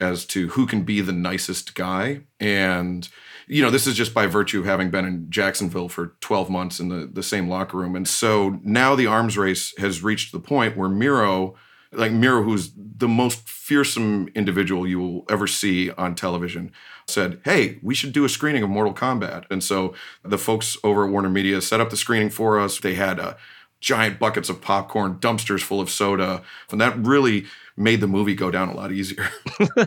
as 0.00 0.24
to 0.26 0.48
who 0.48 0.66
can 0.66 0.82
be 0.82 1.00
the 1.00 1.12
nicest 1.12 1.74
guy. 1.74 2.22
And, 2.40 3.08
you 3.46 3.62
know, 3.62 3.70
this 3.70 3.86
is 3.86 3.94
just 3.94 4.14
by 4.14 4.26
virtue 4.26 4.60
of 4.60 4.66
having 4.66 4.90
been 4.90 5.04
in 5.04 5.30
Jacksonville 5.30 5.88
for 5.88 6.16
12 6.20 6.50
months 6.50 6.80
in 6.80 6.88
the, 6.88 7.06
the 7.06 7.22
same 7.22 7.48
locker 7.48 7.76
room. 7.76 7.94
And 7.94 8.06
so 8.06 8.60
now 8.62 8.94
the 8.94 9.06
arms 9.06 9.38
race 9.38 9.76
has 9.78 10.02
reached 10.02 10.32
the 10.32 10.40
point 10.40 10.76
where 10.76 10.88
Miro, 10.88 11.54
like 11.92 12.12
Miro, 12.12 12.42
who's 12.42 12.72
the 12.76 13.08
most 13.08 13.48
fearsome 13.48 14.28
individual 14.34 14.86
you 14.86 14.98
will 14.98 15.24
ever 15.30 15.46
see 15.46 15.90
on 15.92 16.14
television, 16.14 16.72
said, 17.06 17.40
Hey, 17.44 17.78
we 17.82 17.94
should 17.94 18.12
do 18.12 18.24
a 18.24 18.28
screening 18.28 18.62
of 18.62 18.70
Mortal 18.70 18.94
Kombat. 18.94 19.44
And 19.50 19.62
so 19.62 19.94
the 20.22 20.38
folks 20.38 20.76
over 20.82 21.04
at 21.04 21.10
Warner 21.10 21.30
Media 21.30 21.60
set 21.60 21.80
up 21.80 21.90
the 21.90 21.96
screening 21.96 22.30
for 22.30 22.58
us. 22.58 22.80
They 22.80 22.94
had 22.94 23.20
uh, 23.20 23.34
giant 23.80 24.18
buckets 24.18 24.48
of 24.48 24.60
popcorn, 24.60 25.16
dumpsters 25.16 25.62
full 25.62 25.80
of 25.80 25.90
soda. 25.90 26.42
And 26.70 26.80
that 26.80 26.96
really 26.98 27.46
made 27.76 28.00
the 28.00 28.06
movie 28.06 28.34
go 28.34 28.50
down 28.50 28.68
a 28.68 28.74
lot 28.74 28.92
easier. 28.92 29.28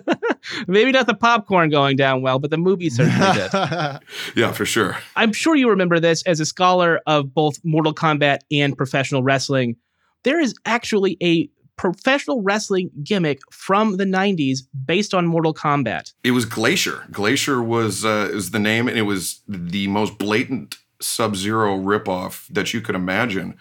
Maybe 0.67 0.91
not 0.91 1.07
the 1.07 1.15
popcorn 1.15 1.69
going 1.69 1.95
down 1.95 2.21
well, 2.21 2.39
but 2.39 2.51
the 2.51 2.57
movie 2.57 2.89
certainly 2.89 3.33
did. 3.33 3.51
yeah, 4.35 4.51
for 4.51 4.65
sure. 4.65 4.97
I'm 5.15 5.33
sure 5.33 5.55
you 5.55 5.69
remember 5.69 5.99
this 5.99 6.21
as 6.23 6.39
a 6.39 6.45
scholar 6.45 6.99
of 7.07 7.33
both 7.33 7.59
Mortal 7.63 7.93
Kombat 7.93 8.39
and 8.51 8.77
professional 8.77 9.23
wrestling. 9.23 9.77
There 10.23 10.39
is 10.39 10.53
actually 10.65 11.17
a 11.23 11.49
professional 11.77 12.41
wrestling 12.41 12.89
gimmick 13.03 13.39
from 13.51 13.97
the 13.97 14.03
90s 14.03 14.59
based 14.85 15.13
on 15.13 15.25
Mortal 15.25 15.53
Kombat. 15.53 16.13
It 16.23 16.31
was 16.31 16.43
Glacier. 16.43 17.05
Glacier 17.11 17.61
was 17.61 18.03
uh, 18.03 18.29
is 18.31 18.51
the 18.51 18.59
name, 18.59 18.87
and 18.87 18.97
it 18.97 19.03
was 19.03 19.41
the 19.47 19.87
most 19.87 20.17
blatant 20.17 20.77
Sub 20.99 21.35
Zero 21.35 21.77
ripoff 21.77 22.47
that 22.47 22.73
you 22.73 22.81
could 22.81 22.95
imagine. 22.95 23.55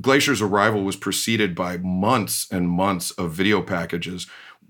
Glacier's 0.00 0.42
arrival 0.42 0.82
was 0.82 0.96
preceded 0.96 1.54
by 1.54 1.78
months 1.78 2.46
and 2.50 2.68
months 2.68 3.10
of 3.12 3.32
video 3.32 3.62
packages. 3.62 4.26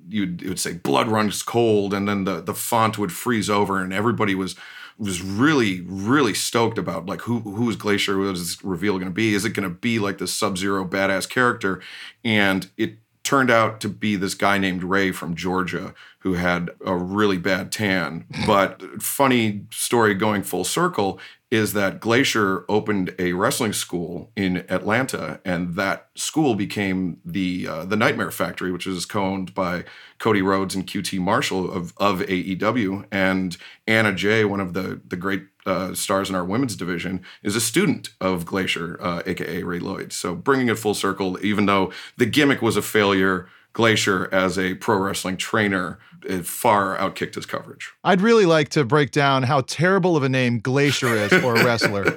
You'd, 0.09 0.43
it 0.43 0.49
would 0.49 0.61
say 0.61 0.75
"Blood 0.75 1.09
runs 1.09 1.43
cold," 1.43 1.93
and 1.93 2.09
then 2.09 2.25
the 2.25 2.41
the 2.41 2.55
font 2.55 2.99
would 2.99 3.13
freeze 3.13 3.51
over, 3.51 3.81
and 3.81 3.93
everybody 3.93 4.35
was 4.35 4.55
was 4.99 5.21
really 5.21 5.83
really 5.83 6.33
stoked 6.35 6.79
about 6.79 7.07
like 7.07 7.23
who 7.23 7.41
who's 7.41 7.77
Glacier 7.77 8.17
was 8.17 8.41
this 8.41 8.65
reveal 8.65 8.95
going 8.95 9.11
to 9.11 9.15
be? 9.15 9.35
Is 9.35 9.45
it 9.45 9.51
going 9.51 9.69
to 9.69 9.75
be 9.75 9.99
like 9.99 10.19
this 10.19 10.33
Sub 10.33 10.57
Zero 10.57 10.87
badass 10.87 11.29
character? 11.29 11.83
And 12.25 12.71
it 12.77 12.99
turned 13.27 13.51
out 13.51 13.81
to 13.81 13.89
be 13.89 14.15
this 14.15 14.35
guy 14.35 14.57
named 14.57 14.85
Ray 14.85 15.11
from 15.11 15.35
Georgia 15.35 15.93
who 16.27 16.35
had 16.35 16.71
a 16.85 16.97
really 16.97 17.39
bad 17.39 17.71
tan. 17.71 18.25
But 18.49 18.83
funny 19.01 19.65
story 19.71 20.13
going 20.13 20.43
full 20.43 20.65
circle 20.65 21.21
is 21.53 21.73
that 21.75 22.01
Glacier 22.01 22.65
opened 22.69 23.15
a 23.17 23.33
wrestling 23.33 23.73
school 23.73 24.33
in 24.35 24.65
Atlanta, 24.69 25.41
and 25.45 25.77
that 25.77 26.09
school 26.17 26.57
became 26.57 27.21
the 27.25 27.69
uh, 27.69 27.85
the 27.85 27.95
Nightmare 27.95 28.33
Factory, 28.33 28.73
which 28.73 28.89
is 28.89 29.07
co-owned 29.07 29.55
by 29.55 29.85
Cody 30.19 30.43
Rhodes 30.43 30.75
and 30.75 30.85
QT 30.85 31.21
Marshall 31.21 31.71
of 31.71 31.93
of 31.99 32.19
AEW. 32.23 33.07
And 33.13 33.57
Anna 33.87 34.13
Jay, 34.13 34.45
one 34.45 34.59
of 34.59 34.73
the 34.73 35.01
the 35.07 35.17
great 35.17 35.45
uh, 35.65 35.95
stars 35.95 36.29
in 36.29 36.35
our 36.35 36.45
women's 36.45 36.75
division, 36.75 37.23
is 37.45 37.55
a 37.55 37.61
student 37.61 38.09
of 38.21 38.45
Glacier, 38.45 38.99
uh, 39.01 39.23
aka 39.27 39.63
Ray 39.63 39.79
Lloyd. 39.79 40.13
So 40.13 40.35
bringing 40.35 40.69
it 40.69 40.79
full 40.81 40.95
circle, 40.95 41.39
even 41.41 41.67
though 41.67 41.93
the 42.17 42.27
gimmick 42.27 42.63
was 42.63 42.77
a 42.77 42.83
failure. 42.83 43.49
Glacier 43.77 44.33
as 44.33 44.59
a 44.59 44.73
pro 44.77 44.97
wrestling 44.97 45.37
trainer 45.37 45.99
it 46.25 46.47
far 46.47 46.97
outkicked 46.97 47.35
his 47.35 47.45
coverage. 47.45 47.93
I'd 48.05 48.23
really 48.23 48.47
like 48.47 48.71
to 48.71 48.87
break 48.87 49.11
down 49.11 49.43
how 49.43 49.61
terrible 49.61 50.17
of 50.17 50.23
a 50.23 50.31
name 50.31 50.61
Glacier 50.61 51.15
is 51.15 51.31
for 51.31 51.55
a 51.55 51.63
wrestler. 51.63 52.11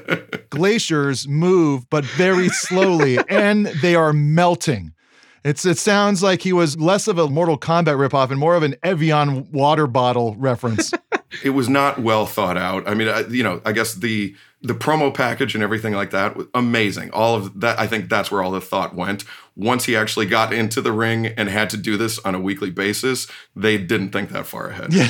Glaciers 0.51 1.27
move, 1.27 1.89
but 1.89 2.05
very 2.05 2.47
slowly, 2.47 3.19
and 3.27 3.65
they 3.81 3.93
are 3.93 4.13
melting. 4.13 4.93
It's 5.43 5.65
it 5.65 5.77
sounds 5.77 6.23
like 6.23 6.41
he 6.43 6.53
was 6.53 6.77
less 6.79 7.09
of 7.09 7.17
a 7.17 7.27
Mortal 7.27 7.57
Kombat 7.57 7.97
ripoff 7.97 8.31
and 8.31 8.39
more 8.39 8.55
of 8.55 8.63
an 8.63 8.77
Evian 8.81 9.51
water 9.51 9.85
bottle 9.85 10.35
reference. 10.37 10.93
it 11.43 11.49
was 11.49 11.67
not 11.67 11.99
well 11.99 12.25
thought 12.25 12.57
out. 12.57 12.87
I 12.87 12.93
mean, 12.93 13.09
I, 13.09 13.27
you 13.27 13.43
know, 13.43 13.61
I 13.65 13.73
guess 13.73 13.95
the 13.95 14.33
the 14.61 14.73
promo 14.73 15.13
package 15.13 15.55
and 15.55 15.63
everything 15.63 15.93
like 15.93 16.11
that 16.11 16.35
was 16.35 16.47
amazing. 16.53 17.11
All 17.11 17.35
of 17.35 17.61
that, 17.61 17.79
I 17.79 17.87
think 17.87 18.09
that's 18.09 18.29
where 18.29 18.43
all 18.43 18.51
the 18.51 18.59
thought 18.59 18.93
went. 18.93 19.23
Once 19.59 19.83
he 19.85 19.95
actually 19.95 20.25
got 20.25 20.53
into 20.53 20.81
the 20.81 20.91
ring 20.91 21.27
and 21.27 21.49
had 21.49 21.69
to 21.69 21.75
do 21.75 21.97
this 21.97 22.17
on 22.19 22.33
a 22.33 22.39
weekly 22.39 22.71
basis, 22.71 23.27
they 23.55 23.77
didn't 23.77 24.11
think 24.11 24.29
that 24.29 24.45
far 24.45 24.69
ahead. 24.69 24.93
Yeah. 24.93 25.09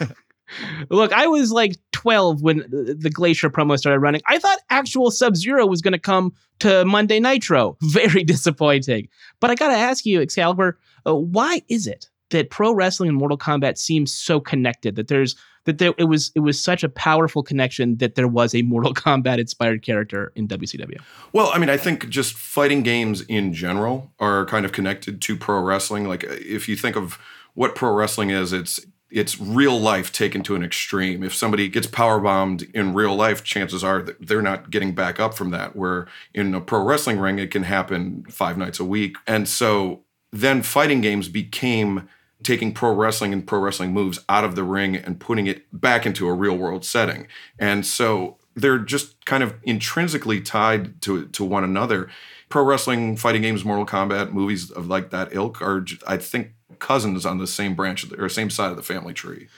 Look, 0.90 1.12
I 1.12 1.26
was 1.26 1.50
like 1.50 1.76
12 1.92 2.42
when 2.42 2.58
the 2.68 3.10
Glacier 3.10 3.48
promo 3.48 3.78
started 3.78 4.00
running. 4.00 4.20
I 4.26 4.38
thought 4.38 4.58
actual 4.68 5.10
Sub 5.10 5.34
Zero 5.34 5.66
was 5.66 5.80
going 5.80 5.92
to 5.92 5.98
come 5.98 6.34
to 6.58 6.84
Monday 6.84 7.20
Nitro. 7.20 7.78
Very 7.82 8.22
disappointing. 8.22 9.08
But 9.40 9.50
I 9.50 9.54
got 9.54 9.68
to 9.68 9.76
ask 9.76 10.04
you, 10.04 10.20
Excalibur, 10.20 10.78
uh, 11.06 11.14
why 11.14 11.62
is 11.68 11.86
it 11.86 12.10
that 12.30 12.50
pro 12.50 12.72
wrestling 12.72 13.08
and 13.08 13.18
Mortal 13.18 13.38
Kombat 13.38 13.78
seems 13.78 14.12
so 14.12 14.40
connected? 14.40 14.96
That 14.96 15.08
there's 15.08 15.36
that 15.66 15.78
there, 15.78 15.92
it 15.98 16.04
was 16.04 16.32
it 16.34 16.40
was 16.40 16.58
such 16.58 16.82
a 16.82 16.88
powerful 16.88 17.42
connection 17.42 17.96
that 17.98 18.14
there 18.14 18.28
was 18.28 18.54
a 18.54 18.62
Mortal 18.62 18.94
Kombat 18.94 19.38
inspired 19.38 19.82
character 19.82 20.32
in 20.34 20.48
WCW. 20.48 21.00
Well, 21.32 21.50
I 21.52 21.58
mean, 21.58 21.68
I 21.68 21.76
think 21.76 22.08
just 22.08 22.34
fighting 22.34 22.82
games 22.82 23.20
in 23.22 23.52
general 23.52 24.12
are 24.18 24.46
kind 24.46 24.64
of 24.64 24.72
connected 24.72 25.20
to 25.22 25.36
pro 25.36 25.60
wrestling. 25.60 26.08
Like 26.08 26.24
if 26.24 26.68
you 26.68 26.76
think 26.76 26.96
of 26.96 27.18
what 27.54 27.74
pro 27.74 27.92
wrestling 27.92 28.30
is, 28.30 28.52
it's 28.52 28.80
it's 29.10 29.40
real 29.40 29.78
life 29.78 30.10
taken 30.10 30.42
to 30.42 30.56
an 30.56 30.64
extreme. 30.64 31.22
If 31.22 31.34
somebody 31.34 31.68
gets 31.68 31.86
power 31.86 32.18
bombed 32.18 32.66
in 32.74 32.92
real 32.92 33.14
life, 33.14 33.44
chances 33.44 33.84
are 33.84 34.02
that 34.02 34.26
they're 34.26 34.42
not 34.42 34.70
getting 34.70 34.94
back 34.94 35.20
up 35.20 35.34
from 35.34 35.50
that. 35.50 35.76
Where 35.76 36.06
in 36.34 36.54
a 36.54 36.60
pro 36.60 36.82
wrestling 36.82 37.18
ring, 37.18 37.38
it 37.38 37.50
can 37.50 37.64
happen 37.64 38.24
five 38.28 38.58
nights 38.58 38.80
a 38.80 38.84
week. 38.84 39.16
And 39.26 39.48
so 39.48 40.04
then 40.32 40.62
fighting 40.62 41.00
games 41.00 41.28
became 41.28 42.08
taking 42.42 42.72
pro 42.72 42.92
wrestling 42.92 43.32
and 43.32 43.46
pro 43.46 43.58
wrestling 43.58 43.92
moves 43.92 44.18
out 44.28 44.44
of 44.44 44.54
the 44.54 44.64
ring 44.64 44.96
and 44.96 45.18
putting 45.20 45.46
it 45.46 45.64
back 45.72 46.06
into 46.06 46.28
a 46.28 46.34
real 46.34 46.56
world 46.56 46.84
setting. 46.84 47.26
And 47.58 47.84
so 47.86 48.36
they're 48.54 48.78
just 48.78 49.24
kind 49.24 49.42
of 49.42 49.54
intrinsically 49.62 50.40
tied 50.40 51.00
to 51.02 51.26
to 51.26 51.44
one 51.44 51.64
another. 51.64 52.08
Pro 52.48 52.62
wrestling, 52.62 53.16
fighting 53.16 53.42
games, 53.42 53.64
Mortal 53.64 53.86
Kombat, 53.86 54.32
movies 54.32 54.70
of 54.70 54.86
like 54.86 55.10
that 55.10 55.34
ilk 55.34 55.60
are, 55.60 55.84
I 56.06 56.16
think, 56.16 56.52
cousins 56.78 57.26
on 57.26 57.38
the 57.38 57.46
same 57.46 57.74
branch 57.74 58.02
the, 58.02 58.22
or 58.22 58.28
same 58.28 58.50
side 58.50 58.70
of 58.70 58.76
the 58.76 58.82
family 58.82 59.14
tree. 59.14 59.48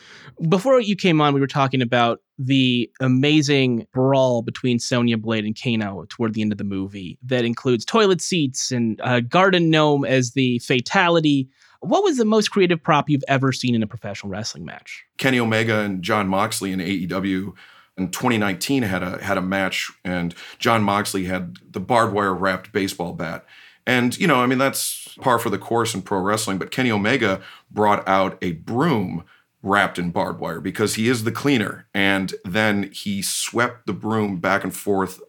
Before 0.48 0.80
you 0.80 0.94
came 0.94 1.20
on, 1.20 1.34
we 1.34 1.40
were 1.40 1.48
talking 1.48 1.82
about 1.82 2.20
the 2.38 2.90
amazing 3.00 3.86
brawl 3.92 4.42
between 4.42 4.78
Sonya 4.78 5.18
Blade 5.18 5.44
and 5.44 5.60
Kano 5.60 6.06
toward 6.08 6.34
the 6.34 6.42
end 6.42 6.52
of 6.52 6.58
the 6.58 6.64
movie 6.64 7.18
that 7.24 7.44
includes 7.44 7.84
toilet 7.84 8.20
seats 8.20 8.70
and 8.70 9.00
a 9.02 9.20
garden 9.20 9.68
gnome 9.70 10.04
as 10.04 10.32
the 10.32 10.60
fatality. 10.60 11.48
What 11.80 12.02
was 12.02 12.16
the 12.16 12.24
most 12.24 12.50
creative 12.50 12.82
prop 12.82 13.08
you've 13.08 13.24
ever 13.28 13.52
seen 13.52 13.74
in 13.74 13.82
a 13.82 13.86
professional 13.86 14.30
wrestling 14.30 14.64
match? 14.64 15.04
Kenny 15.16 15.38
Omega 15.38 15.80
and 15.80 16.02
Jon 16.02 16.28
Moxley 16.28 16.72
in 16.72 16.80
AEW 16.80 17.54
in 17.96 18.10
2019 18.10 18.82
had 18.82 19.02
a 19.02 19.22
had 19.22 19.38
a 19.38 19.42
match, 19.42 19.90
and 20.04 20.34
Jon 20.58 20.82
Moxley 20.82 21.24
had 21.24 21.56
the 21.70 21.80
barbed 21.80 22.14
wire 22.14 22.34
wrapped 22.34 22.72
baseball 22.72 23.12
bat. 23.12 23.44
And 23.86 24.18
you 24.18 24.26
know, 24.26 24.36
I 24.36 24.46
mean, 24.46 24.58
that's 24.58 25.16
par 25.20 25.38
for 25.38 25.50
the 25.50 25.58
course 25.58 25.94
in 25.94 26.02
pro 26.02 26.20
wrestling. 26.20 26.58
But 26.58 26.70
Kenny 26.70 26.90
Omega 26.90 27.40
brought 27.70 28.06
out 28.08 28.38
a 28.42 28.52
broom 28.52 29.24
wrapped 29.62 29.98
in 29.98 30.10
barbed 30.10 30.40
wire 30.40 30.60
because 30.60 30.94
he 30.94 31.08
is 31.08 31.24
the 31.24 31.32
cleaner, 31.32 31.86
and 31.94 32.34
then 32.44 32.90
he 32.92 33.22
swept 33.22 33.86
the 33.86 33.92
broom 33.92 34.38
back 34.38 34.64
and 34.64 34.74
forth 34.74 35.20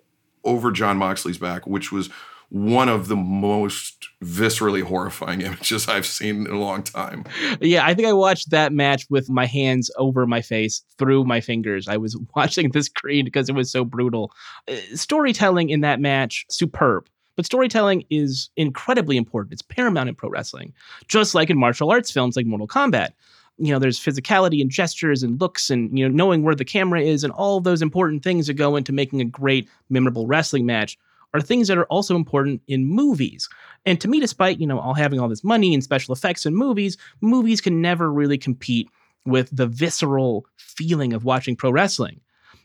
over 0.43 0.71
Jon 0.71 0.97
Moxley's 0.97 1.37
back, 1.37 1.67
which 1.67 1.91
was 1.91 2.09
one 2.49 2.89
of 2.89 3.07
the 3.07 3.15
most 3.15 4.09
viscerally 4.23 4.81
horrifying 4.81 5.41
images 5.49 5.87
I've 5.87 6.05
seen 6.05 6.47
in 6.47 6.53
a 6.53 6.59
long 6.59 6.83
time. 6.83 7.25
Yeah, 7.61 7.85
I 7.85 7.93
think 7.93 8.07
I 8.07 8.13
watched 8.13 8.49
that 8.49 8.73
match 8.73 9.05
with 9.09 9.29
my 9.29 9.45
hands 9.45 9.91
over 9.97 10.25
my 10.25 10.41
face 10.41 10.83
through 10.97 11.25
my 11.25 11.41
fingers. 11.41 11.87
I 11.87 11.97
was 11.97 12.17
watching 12.35 12.71
the 12.71 12.83
screen 12.83 13.25
because 13.25 13.49
it 13.49 13.55
was 13.55 13.71
so 13.71 13.85
brutal. 13.85 14.31
Uh, 14.67 14.75
storytelling 14.95 15.69
in 15.69 15.81
that 15.81 15.99
match, 15.99 16.45
superb. 16.49 17.07
But 17.35 17.45
storytelling 17.45 18.03
is 18.09 18.49
incredibly 18.57 19.15
important. 19.15 19.53
It's 19.53 19.61
paramount 19.61 20.09
in 20.09 20.15
pro 20.15 20.29
wrestling, 20.29 20.73
just 21.07 21.33
like 21.33 21.49
in 21.49 21.57
martial 21.57 21.89
arts 21.89 22.11
films 22.11 22.35
like 22.35 22.45
Mortal 22.45 22.67
Kombat. 22.67 23.11
You 23.57 23.71
know, 23.71 23.79
there's 23.79 23.99
physicality 23.99 24.61
and 24.61 24.69
gestures 24.69 25.23
and 25.23 25.39
looks 25.39 25.69
and, 25.69 25.97
you 25.97 26.07
know, 26.07 26.13
knowing 26.13 26.43
where 26.43 26.55
the 26.55 26.65
camera 26.65 27.01
is 27.01 27.23
and 27.23 27.31
all 27.33 27.61
those 27.61 27.81
important 27.81 28.23
things 28.23 28.47
that 28.47 28.55
go 28.55 28.75
into 28.75 28.91
making 28.91 29.21
a 29.21 29.25
great, 29.25 29.69
memorable 29.89 30.27
wrestling 30.27 30.65
match 30.65 30.97
are 31.33 31.41
things 31.41 31.67
that 31.67 31.77
are 31.77 31.85
also 31.85 32.15
important 32.15 32.61
in 32.67 32.85
movies. 32.85 33.47
And 33.85 33.99
to 34.01 34.07
me, 34.07 34.19
despite, 34.19 34.59
you 34.59 34.67
know, 34.67 34.79
all 34.79 34.93
having 34.93 35.19
all 35.19 35.29
this 35.29 35.43
money 35.43 35.73
and 35.73 35.83
special 35.83 36.13
effects 36.13 36.45
in 36.45 36.55
movies, 36.55 36.97
movies 37.21 37.61
can 37.61 37.81
never 37.81 38.11
really 38.11 38.37
compete 38.37 38.89
with 39.25 39.49
the 39.55 39.67
visceral 39.67 40.45
feeling 40.57 41.13
of 41.13 41.23
watching 41.23 41.55
pro 41.55 41.71
wrestling. 41.71 42.19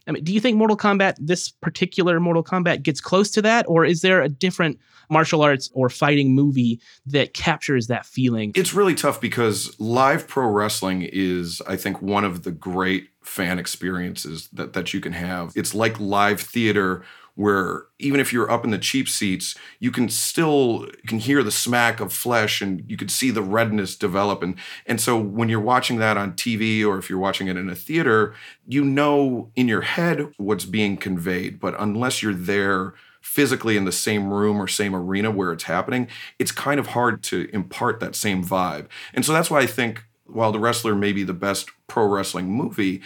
I 0.07 0.13
mean, 0.13 0.23
do 0.23 0.33
you 0.33 0.41
think 0.41 0.57
Mortal 0.57 0.77
Kombat, 0.77 1.15
this 1.19 1.49
particular 1.49 2.21
Mortal 2.21 2.45
Kombat, 2.45 2.83
gets 2.83 3.01
close 3.01 3.31
to 3.33 3.43
that? 3.43 3.65
Or 3.69 3.85
is 3.85 4.03
there 4.03 4.21
a 4.21 4.29
different 4.29 4.79
martial 5.09 5.43
arts 5.43 5.71
or 5.73 5.89
fighting 5.89 6.35
movie 6.35 6.81
that 7.07 7.33
captures 7.33 7.87
that 7.87 8.05
feeling? 8.05 8.53
It's 8.55 8.75
really 8.75 8.95
tough 8.95 9.21
because 9.21 9.79
live 9.81 10.29
pro 10.29 10.47
wrestling 10.49 11.09
is, 11.11 11.63
I 11.67 11.77
think, 11.77 12.03
one 12.03 12.25
of 12.25 12.43
the 12.43 12.51
great 12.51 13.09
fan 13.23 13.59
experiences 13.59 14.49
that, 14.53 14.75
that 14.75 14.93
you 14.93 15.01
can 15.01 15.15
have. 15.15 15.53
It's 15.57 15.75
like 15.75 15.99
live 15.99 16.41
theater 16.41 17.03
where 17.37 17.87
even 17.99 18.21
if 18.21 18.33
you're 18.33 18.51
up 18.51 18.65
in 18.65 18.71
the 18.71 18.79
cheap 18.79 19.09
seats, 19.09 19.57
you 19.81 19.91
can 19.91 20.09
still 20.09 20.89
can 21.07 21.19
hear 21.19 21.43
the 21.43 21.51
smack 21.51 22.01
of 22.01 22.13
flesh 22.13 22.61
and 22.61 22.85
you 22.89 22.97
can 22.97 23.09
see 23.09 23.31
the 23.31 23.43
redness 23.43 23.97
develop. 23.97 24.43
And 24.43 24.57
and 24.87 25.01
so 25.01 25.19
when 25.19 25.49
you're 25.49 25.61
watching 25.61 25.99
that 25.99 26.17
on 26.17 26.33
TV 26.33 26.85
or 26.87 26.99
if 26.99 27.11
you're 27.11 27.19
watching 27.19 27.49
it 27.49 27.57
in 27.57 27.69
a 27.69 27.75
theater, 27.75 28.35
you 28.67 28.85
know 28.85 29.51
in 29.57 29.69
your 29.69 29.83
head 29.83 30.33
what's 30.37 30.65
being 30.65 30.97
conveyed. 30.97 31.59
But 31.59 31.75
unless 31.79 32.23
you're 32.23 32.35
there 32.35 32.95
physically 33.21 33.77
in 33.77 33.85
the 33.85 33.93
same 33.93 34.33
room 34.33 34.61
or 34.61 34.69
same 34.69 34.95
arena 34.95 35.31
where 35.31 35.53
it's 35.53 35.65
happening, 35.65 36.07
it's 36.39 36.53
kind 36.53 36.79
of 36.79 36.89
hard 36.89 37.23
to 37.25 37.49
impart 37.53 37.99
that 37.99 38.15
same 38.15 38.45
vibe. 38.45 38.87
And 39.15 39.25
so 39.25 39.33
that's 39.33 39.51
why 39.51 39.61
I 39.61 39.67
think 39.67 40.05
while 40.27 40.53
The 40.53 40.59
Wrestler 40.59 40.95
may 40.95 41.13
be 41.13 41.25
the 41.25 41.35
best 41.35 41.71
pro 41.87 42.07
wrestling 42.07 42.51
movie, 42.51 43.03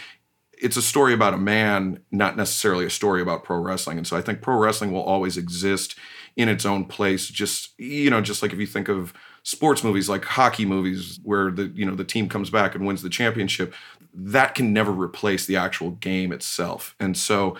it's 0.61 0.77
a 0.77 0.83
story 0.83 1.15
about 1.15 1.35
a 1.35 1.39
man, 1.39 2.01
not 2.11 2.37
necessarily 2.37 2.85
a 2.85 2.91
story 2.91 3.23
about 3.23 3.45
pro 3.45 3.59
wrestling. 3.59 3.99
And 3.99 4.07
so 4.07 4.17
I 4.17 4.23
think 4.23 4.41
pro 4.41 4.57
wrestling 4.57 4.93
will 4.93 5.03
always 5.03 5.37
exist 5.37 5.97
in 6.37 6.49
its 6.49 6.65
own 6.65 6.85
place. 6.85 7.29
Just 7.29 7.79
you 7.79 8.11
know, 8.11 8.21
just 8.21 8.43
like 8.43 8.53
if 8.53 8.59
you 8.59 8.67
think 8.67 8.89
of 8.89 9.13
sports 9.43 9.83
movies 9.83 10.09
like 10.09 10.25
hockey 10.25 10.65
movies 10.65 11.19
where 11.23 11.51
the 11.51 11.67
you 11.75 11.85
know 11.85 11.95
the 11.95 12.05
team 12.05 12.29
comes 12.29 12.51
back 12.51 12.75
and 12.75 12.87
wins 12.87 13.03
the 13.03 13.11
championship, 13.11 13.75
that 14.13 14.55
can 14.55 14.73
never 14.73 14.93
replace 14.93 15.47
the 15.47 15.57
actual 15.57 15.93
game 15.93 16.33
itself. 16.33 16.95
And 16.99 17.17
so 17.17 17.57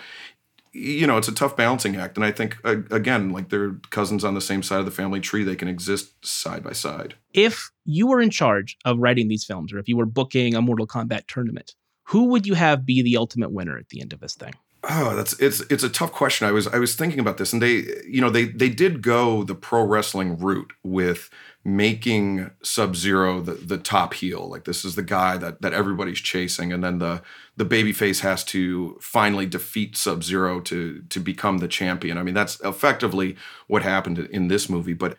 you 0.71 1.07
know, 1.07 1.17
it's 1.17 1.27
a 1.27 1.33
tough 1.33 1.55
balancing 1.55 1.95
act. 1.95 2.15
And 2.15 2.23
I 2.23 2.31
think, 2.31 2.57
again, 2.63 3.31
like 3.31 3.49
they're 3.49 3.73
cousins 3.89 4.23
on 4.23 4.35
the 4.35 4.41
same 4.41 4.61
side 4.61 4.79
of 4.79 4.85
the 4.85 4.91
family 4.91 5.19
tree, 5.19 5.43
they 5.43 5.55
can 5.55 5.67
exist 5.67 6.23
side 6.23 6.63
by 6.63 6.73
side. 6.73 7.15
If 7.33 7.71
you 7.85 8.07
were 8.07 8.21
in 8.21 8.29
charge 8.29 8.77
of 8.85 8.99
writing 8.99 9.27
these 9.27 9.43
films, 9.43 9.73
or 9.73 9.79
if 9.79 9.87
you 9.89 9.97
were 9.97 10.05
booking 10.05 10.53
a 10.55 10.61
Mortal 10.61 10.85
Kombat 10.85 11.25
tournament, 11.27 11.73
who 12.09 12.25
would 12.25 12.47
you 12.47 12.55
have 12.55 12.87
be 12.87 13.03
the 13.03 13.17
ultimate 13.17 13.51
winner 13.51 13.77
at 13.77 13.89
the 13.89 14.01
end 14.01 14.13
of 14.13 14.19
this 14.19 14.33
thing? 14.33 14.53
Oh, 14.83 15.15
that's 15.15 15.33
it's 15.39 15.59
it's 15.69 15.83
a 15.83 15.89
tough 15.89 16.11
question. 16.11 16.47
I 16.47 16.51
was 16.51 16.65
I 16.67 16.79
was 16.79 16.95
thinking 16.95 17.19
about 17.19 17.37
this, 17.37 17.53
and 17.53 17.61
they 17.61 17.85
you 18.07 18.19
know 18.19 18.29
they 18.29 18.45
they 18.45 18.69
did 18.69 19.03
go 19.03 19.43
the 19.43 19.53
pro 19.53 19.83
wrestling 19.83 20.39
route 20.39 20.71
with 20.83 21.29
making 21.63 22.49
Sub 22.63 22.95
Zero 22.95 23.41
the 23.41 23.53
the 23.53 23.77
top 23.77 24.15
heel. 24.15 24.49
Like 24.49 24.63
this 24.63 24.83
is 24.83 24.95
the 24.95 25.03
guy 25.03 25.37
that 25.37 25.61
that 25.61 25.73
everybody's 25.73 26.19
chasing, 26.19 26.73
and 26.73 26.83
then 26.83 26.97
the 26.97 27.21
the 27.57 27.65
babyface 27.65 28.21
has 28.21 28.43
to 28.45 28.97
finally 29.01 29.45
defeat 29.45 29.95
Sub 29.95 30.23
Zero 30.23 30.61
to 30.61 31.03
to 31.09 31.19
become 31.19 31.57
the 31.59 31.67
champion. 31.67 32.17
I 32.17 32.23
mean 32.23 32.33
that's 32.33 32.59
effectively 32.61 33.35
what 33.67 33.83
happened 33.83 34.17
in 34.17 34.47
this 34.47 34.69
movie, 34.69 34.93
but 34.93 35.17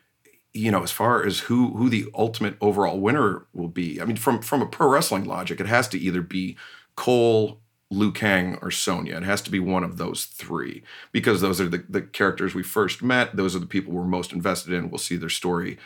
you 0.53 0.71
know, 0.71 0.83
as 0.83 0.91
far 0.91 1.25
as 1.25 1.41
who 1.41 1.77
who 1.77 1.89
the 1.89 2.09
ultimate 2.15 2.57
overall 2.61 2.99
winner 2.99 3.47
will 3.53 3.69
be, 3.69 4.01
I 4.01 4.05
mean, 4.05 4.17
from 4.17 4.43
from 4.43 4.63
a 4.63 4.67
pro 4.67 4.89
wrestling 4.89 5.25
logic, 5.25 5.61
it 5.61 5.67
has 5.67 5.87
to 5.89 5.99
either 5.99 6.23
be 6.23 6.57
Cole, 7.01 7.63
Liu 7.91 8.13
Kang, 8.13 8.59
or 8.61 8.71
Sonya. 8.71 9.17
It 9.17 9.23
has 9.23 9.41
to 9.41 9.51
be 9.51 9.59
one 9.59 9.83
of 9.83 9.97
those 9.97 10.27
three 10.27 10.83
because 11.13 11.41
those 11.41 11.59
are 11.59 11.69
the, 11.69 11.83
the 11.89 12.03
characters 12.03 12.55
we 12.55 12.63
first 12.63 13.03
met. 13.03 13.37
Those 13.37 13.57
are 13.57 13.59
the 13.59 13.65
people 13.65 13.95
we're 13.95 14.05
most 14.05 14.35
invested 14.35 14.75
in. 14.75 14.91
We'll 14.91 14.99
see 14.99 15.17
their 15.17 15.31
story 15.31 15.79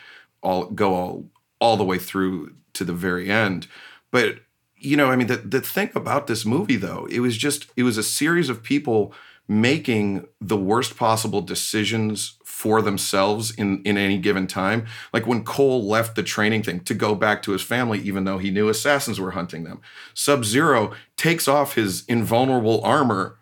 all 0.43 0.65
go 0.65 0.93
all 0.93 1.29
all 1.61 1.77
the 1.77 1.85
way 1.85 1.97
through 1.97 2.55
to 2.73 2.83
the 2.83 2.91
very 2.91 3.31
end. 3.31 3.67
But 4.11 4.39
you 4.75 4.97
know, 4.97 5.09
I 5.09 5.15
mean, 5.15 5.27
the 5.27 5.37
the 5.37 5.61
thing 5.61 5.89
about 5.95 6.27
this 6.27 6.45
movie 6.45 6.75
though, 6.75 7.07
it 7.09 7.21
was 7.21 7.37
just 7.37 7.67
it 7.77 7.83
was 7.83 7.97
a 7.97 8.03
series 8.03 8.49
of 8.49 8.61
people 8.61 9.13
making 9.47 10.27
the 10.41 10.57
worst 10.57 10.97
possible 10.97 11.39
decisions 11.39 12.37
for 12.55 12.81
themselves 12.81 13.51
in 13.51 13.81
in 13.83 13.97
any 13.97 14.17
given 14.17 14.47
time. 14.47 14.85
Like 15.11 15.27
when 15.27 15.43
Cole 15.43 15.85
left 15.85 16.15
the 16.15 16.23
training 16.23 16.63
thing 16.63 16.79
to 16.85 16.93
go 16.93 17.13
back 17.13 17.41
to 17.41 17.51
his 17.51 17.61
family, 17.61 17.99
even 17.99 18.23
though 18.23 18.37
he 18.37 18.49
knew 18.49 18.69
assassins 18.69 19.19
were 19.19 19.31
hunting 19.31 19.65
them. 19.65 19.81
Sub 20.13 20.45
Zero 20.45 20.93
takes 21.17 21.49
off 21.49 21.75
his 21.75 22.05
invulnerable 22.05 22.81
armor 22.81 23.37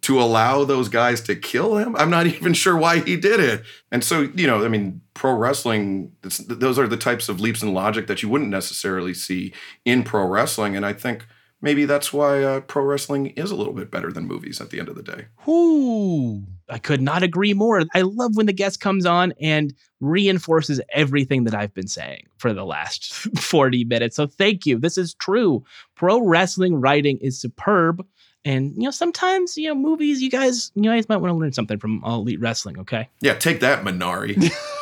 to 0.00 0.18
allow 0.18 0.64
those 0.64 0.88
guys 0.88 1.20
to 1.20 1.36
kill 1.36 1.76
him. 1.76 1.94
I'm 1.96 2.08
not 2.08 2.26
even 2.38 2.54
sure 2.54 2.78
why 2.78 3.00
he 3.00 3.18
did 3.18 3.40
it. 3.40 3.62
And 3.92 4.02
so, 4.02 4.22
you 4.34 4.46
know, 4.46 4.64
I 4.64 4.68
mean, 4.68 5.02
pro 5.12 5.34
wrestling, 5.34 6.12
those 6.22 6.78
are 6.78 6.88
the 6.88 6.96
types 6.96 7.28
of 7.28 7.38
leaps 7.40 7.62
in 7.62 7.74
logic 7.74 8.06
that 8.06 8.22
you 8.22 8.30
wouldn't 8.30 8.50
necessarily 8.50 9.12
see 9.12 9.52
in 9.84 10.02
pro 10.02 10.24
wrestling. 10.24 10.76
And 10.76 10.86
I 10.86 10.94
think 10.94 11.26
maybe 11.60 11.84
that's 11.84 12.12
why 12.12 12.42
uh, 12.42 12.60
pro 12.60 12.82
wrestling 12.82 13.28
is 13.28 13.50
a 13.50 13.56
little 13.56 13.72
bit 13.72 13.90
better 13.90 14.12
than 14.12 14.26
movies 14.26 14.60
at 14.60 14.70
the 14.70 14.78
end 14.78 14.88
of 14.88 14.96
the 14.96 15.02
day. 15.02 15.26
Ooh, 15.48 16.44
I 16.68 16.78
could 16.78 17.00
not 17.00 17.22
agree 17.22 17.54
more. 17.54 17.82
I 17.94 18.02
love 18.02 18.36
when 18.36 18.46
the 18.46 18.52
guest 18.52 18.80
comes 18.80 19.06
on 19.06 19.32
and 19.40 19.74
reinforces 20.00 20.80
everything 20.90 21.44
that 21.44 21.54
I've 21.54 21.74
been 21.74 21.88
saying 21.88 22.26
for 22.38 22.52
the 22.52 22.64
last 22.64 23.12
40 23.38 23.84
minutes. 23.84 24.16
So 24.16 24.26
thank 24.26 24.66
you. 24.66 24.78
This 24.78 24.98
is 24.98 25.14
true. 25.14 25.64
Pro 25.94 26.20
wrestling 26.20 26.76
writing 26.76 27.18
is 27.18 27.40
superb. 27.40 28.04
And 28.44 28.74
you 28.76 28.84
know, 28.84 28.90
sometimes 28.92 29.56
you 29.56 29.68
know, 29.68 29.74
movies. 29.74 30.22
You 30.22 30.30
guys, 30.30 30.70
you 30.76 30.84
guys 30.84 31.08
might 31.08 31.16
want 31.16 31.32
to 31.32 31.36
learn 31.36 31.52
something 31.52 31.78
from 31.78 32.04
All 32.04 32.20
Elite 32.20 32.40
Wrestling. 32.40 32.78
Okay. 32.78 33.08
Yeah, 33.20 33.34
take 33.34 33.60
that, 33.60 33.84
Minari. 33.84 34.36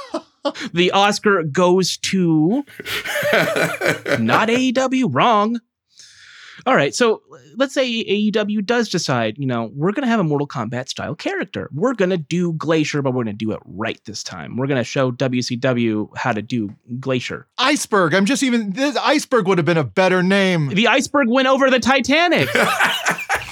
the 0.75 0.91
Oscar 0.91 1.43
goes 1.45 1.97
to 1.99 2.65
not 4.21 4.49
AEW. 4.49 5.09
Wrong. 5.11 5.61
All 6.67 6.75
right, 6.75 6.95
so 6.95 7.23
let's 7.57 7.75
say 7.75 8.05
AEW 8.05 8.65
does 8.65 8.89
decide, 8.89 9.37
you 9.39 9.47
know, 9.47 9.71
we're 9.75 9.93
going 9.93 10.05
to 10.05 10.09
have 10.09 10.21
a 10.21 10.25
Mortal 10.25 10.47
Kombat 10.47 10.89
style 10.89 11.15
character. 11.15 11.69
We're 11.73 11.95
going 11.95 12.11
to 12.11 12.17
do 12.17 12.53
Glacier, 12.55 13.03
but 13.03 13.11
we're 13.13 13.25
going 13.25 13.37
to 13.37 13.45
do 13.45 13.53
it 13.53 13.61
right 13.65 14.01
this 14.05 14.23
time. 14.23 14.57
We're 14.57 14.67
going 14.67 14.81
to 14.81 14.85
show 14.85 15.13
WCW 15.13 16.17
how 16.17 16.33
to 16.33 16.43
do 16.43 16.71
Glacier. 17.01 17.47
Iceberg. 17.59 18.15
I'm 18.15 18.27
just 18.27 18.43
even, 18.43 18.73
this 18.73 18.97
iceberg 18.97 19.47
would 19.49 19.59
have 19.59 19.65
been 19.65 19.77
a 19.77 19.85
better 19.85 20.23
name. 20.23 20.69
The 20.69 20.89
iceberg 20.89 21.29
went 21.29 21.49
over 21.49 21.71
the 21.71 21.81
Titanic. 21.81 22.49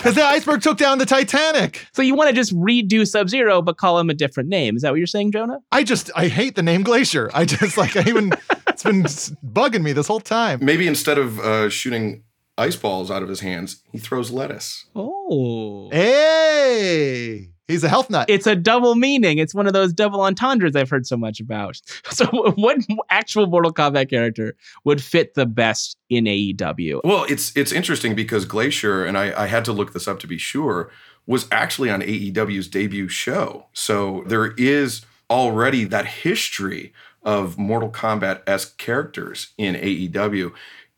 Because 0.02 0.16
the 0.16 0.24
iceberg 0.24 0.62
took 0.62 0.78
down 0.78 0.98
the 0.98 1.06
Titanic. 1.06 1.86
So 1.92 2.02
you 2.02 2.16
want 2.16 2.28
to 2.28 2.34
just 2.34 2.52
redo 2.56 3.06
Sub 3.06 3.28
Zero, 3.28 3.62
but 3.62 3.76
call 3.76 4.00
him 4.00 4.10
a 4.10 4.14
different 4.14 4.48
name. 4.48 4.74
Is 4.74 4.82
that 4.82 4.90
what 4.90 4.96
you're 4.96 5.06
saying, 5.06 5.30
Jonah? 5.30 5.60
I 5.70 5.84
just, 5.84 6.10
I 6.16 6.26
hate 6.26 6.56
the 6.56 6.62
name 6.62 6.82
Glacier. 6.82 7.30
I 7.32 7.44
just 7.44 7.78
like, 7.78 7.96
I 7.96 8.00
even, 8.08 8.32
it's 8.66 8.82
been 8.82 9.04
bugging 9.04 9.82
me 9.82 9.92
this 9.92 10.08
whole 10.08 10.18
time. 10.18 10.58
Maybe 10.60 10.88
instead 10.88 11.18
of 11.18 11.38
uh, 11.38 11.68
shooting 11.68 12.24
ice 12.58 12.76
balls 12.76 13.10
out 13.10 13.22
of 13.22 13.28
his 13.28 13.40
hands, 13.40 13.82
he 13.92 13.98
throws 13.98 14.30
lettuce. 14.30 14.86
Oh. 14.94 15.88
Hey. 15.90 17.48
He's 17.68 17.84
a 17.84 17.88
health 17.88 18.10
nut. 18.10 18.28
It's 18.28 18.46
a 18.46 18.54
double 18.54 18.96
meaning. 18.96 19.38
It's 19.38 19.54
one 19.54 19.66
of 19.66 19.72
those 19.72 19.92
double 19.92 20.20
entendres 20.20 20.76
I've 20.76 20.90
heard 20.90 21.06
so 21.06 21.16
much 21.16 21.40
about. 21.40 21.80
So, 22.12 22.26
what 22.56 22.76
actual 23.08 23.46
Mortal 23.46 23.72
Kombat 23.72 24.10
character 24.10 24.54
would 24.84 25.02
fit 25.02 25.32
the 25.32 25.46
best 25.46 25.96
in 26.10 26.24
AEW? 26.24 27.00
Well, 27.04 27.24
it's 27.28 27.56
it's 27.56 27.72
interesting 27.72 28.14
because 28.14 28.44
Glacier, 28.44 29.06
and 29.06 29.16
I, 29.16 29.44
I 29.44 29.46
had 29.46 29.64
to 29.64 29.72
look 29.72 29.94
this 29.94 30.06
up 30.06 30.20
to 30.20 30.26
be 30.26 30.36
sure, 30.36 30.90
was 31.26 31.46
actually 31.50 31.88
on 31.88 32.02
AEW's 32.02 32.68
debut 32.68 33.08
show. 33.08 33.66
So 33.72 34.24
there 34.26 34.52
is 34.58 35.06
already 35.30 35.84
that 35.84 36.06
history 36.06 36.92
of 37.22 37.56
Mortal 37.56 37.90
Kombat 37.90 38.42
esque 38.46 38.76
characters 38.76 39.54
in 39.56 39.74
AEW. 39.74 40.52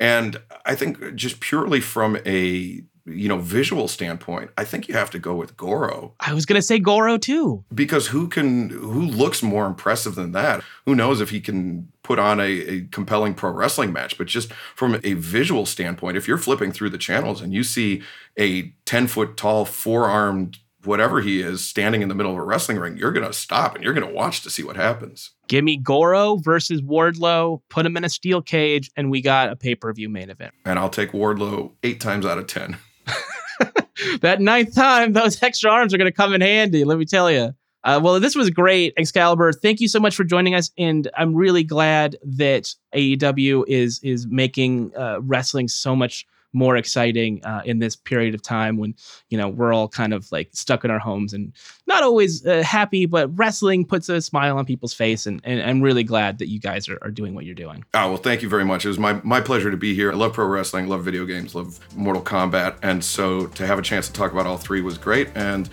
And 0.05 0.37
I 0.67 0.75
think 0.75 1.15
just 1.15 1.41
purely 1.41 1.81
from 1.81 2.19
a 2.27 2.83
you 3.07 3.29
know 3.29 3.39
visual 3.39 3.89
standpoint, 3.89 4.51
I 4.59 4.65
think 4.65 4.87
you 4.87 4.95
have 4.95 5.11
to 5.11 5.19
go 5.19 5.35
with 5.35 5.57
Goro. 5.57 6.15
I 6.21 6.35
was 6.35 6.45
gonna 6.45 6.61
say 6.61 6.79
Goro 6.79 7.17
too. 7.17 7.65
Because 7.75 8.09
who 8.09 8.29
can 8.29 8.69
who 8.69 9.01
looks 9.01 9.43
more 9.43 9.65
impressive 9.65 10.15
than 10.15 10.33
that? 10.33 10.63
Who 10.85 10.95
knows 10.95 11.23
if 11.23 11.31
he 11.31 11.41
can 11.41 11.89
put 12.03 12.19
on 12.19 12.39
a, 12.39 12.45
a 12.45 12.81
compelling 12.93 13.33
pro 13.33 13.51
wrestling 13.51 13.95
match? 13.95 14.19
But 14.19 14.27
just 14.27 14.53
from 14.53 15.01
a 15.03 15.15
visual 15.15 15.65
standpoint, 15.65 16.19
if 16.19 16.29
you're 16.29 16.37
flipping 16.37 16.71
through 16.71 16.91
the 16.91 16.99
channels 16.99 17.41
and 17.41 17.55
you 17.55 17.63
see 17.63 18.03
a 18.39 18.75
10 18.85 19.07
foot 19.07 19.39
tall, 19.39 19.65
four 19.65 20.05
armed 20.05 20.59
whatever 20.87 21.21
he 21.21 21.41
is 21.41 21.65
standing 21.67 22.03
in 22.03 22.09
the 22.09 22.15
middle 22.15 22.33
of 22.33 22.39
a 22.39 22.43
wrestling 22.43 22.79
ring, 22.79 22.97
you're 22.97 23.13
going 23.13 23.27
to 23.27 23.33
stop 23.33 23.75
and 23.75 23.85
you're 23.85 23.95
going 23.95 24.07
to 24.07 24.13
watch 24.13 24.43
to 24.43 24.51
see 24.51 24.63
what 24.63 24.77
happens. 24.77 25.31
Give 25.49 25.65
me 25.65 25.77
Goro 25.77 26.37
versus 26.37 26.83
Wardlow, 26.83 27.61
put 27.69 27.87
him 27.87 27.97
in 27.97 28.05
a 28.05 28.09
steel 28.09 28.41
cage, 28.43 28.91
and 28.97 29.11
we 29.11 29.21
got 29.21 29.51
a 29.51 29.57
pay 29.57 29.75
per 29.75 29.93
view 29.93 30.09
main 30.09 30.31
event. 30.31 30.55
And 30.65 30.79
I'll 30.79 30.91
take 30.91 31.13
Wardlow 31.13 31.73
eight 31.83 32.01
times 32.01 32.25
out 32.27 32.39
of 32.39 32.47
10. 32.47 32.77
that 34.21 34.41
ninth 34.41 34.75
time, 34.75 35.13
those 35.13 35.43
extra 35.43 35.71
arms 35.71 35.93
are 35.93 35.99
going 35.99 36.11
to 36.11 36.17
come 36.17 36.33
in 36.33 36.41
handy, 36.41 36.85
let 36.85 36.99
me 36.99 37.05
tell 37.05 37.31
you. 37.31 37.55
Uh, 37.85 38.01
well, 38.03 38.19
this 38.19 38.35
was 38.35 38.49
great, 38.49 38.95
Excalibur. 38.97 39.53
Thank 39.53 39.79
you 39.81 39.89
so 39.89 40.01
much 40.01 40.17
for 40.17 40.25
joining 40.25 40.55
us, 40.55 40.71
and 40.79 41.11
I'm 41.19 41.35
really 41.35 41.63
glad 41.63 42.17
that 42.23 42.75
AEW 42.95 43.65
is 43.69 44.01
is 44.03 44.27
making 44.27 44.97
uh, 44.97 45.21
wrestling 45.21 45.69
so 45.69 45.95
much 45.95 46.27
more 46.55 46.77
exciting 46.77 47.45
uh, 47.45 47.63
in 47.65 47.79
this 47.79 47.97
period 47.97 48.35
of 48.35 48.43
time 48.43 48.77
when 48.77 48.95
you 49.29 49.39
know 49.39 49.49
we're 49.49 49.73
all 49.73 49.89
kind 49.89 50.15
of 50.15 50.31
like 50.33 50.49
stuck 50.53 50.85
in 50.85 50.91
our 50.91 50.99
homes 50.99 51.33
and 51.33 51.53
not 51.87 52.03
always 52.03 52.47
uh, 52.47 52.63
happy 52.63 53.07
but 53.07 53.37
wrestling 53.37 53.85
puts 53.85 54.09
a 54.09 54.21
smile 54.21 54.57
on 54.57 54.65
people's 54.65 54.95
face 54.95 55.27
and, 55.27 55.41
and 55.45 55.63
i'm 55.63 55.81
really 55.81 56.05
glad 56.05 56.39
that 56.39 56.49
you 56.49 56.59
guys 56.59 56.89
are, 56.89 56.99
are 57.03 57.11
doing 57.11 57.35
what 57.35 57.45
you're 57.45 57.55
doing. 57.55 57.85
Oh 57.95 58.09
well 58.09 58.17
thank 58.17 58.43
you 58.43 58.49
very 58.49 58.65
much. 58.65 58.85
It 58.85 58.89
was 58.89 58.99
my, 58.99 59.15
my 59.23 59.41
pleasure 59.41 59.71
to 59.71 59.77
be 59.77 59.95
here. 59.95 60.13
I 60.13 60.15
love 60.15 60.33
pro 60.33 60.47
wrestling 60.47 60.89
love 60.89 61.05
video 61.05 61.25
games 61.25 61.55
love 61.55 61.79
mortal 61.97 62.23
kombat 62.23 62.77
and 62.83 63.03
so 63.03 63.47
to 63.49 63.67
have 63.67 63.79
a 63.79 63.83
chance 63.83 64.07
to 64.07 64.13
talk 64.13 64.33
about 64.33 64.47
all 64.47 64.57
three 64.57 64.81
was 64.81 64.99
great 64.99 65.29
and 65.35 65.69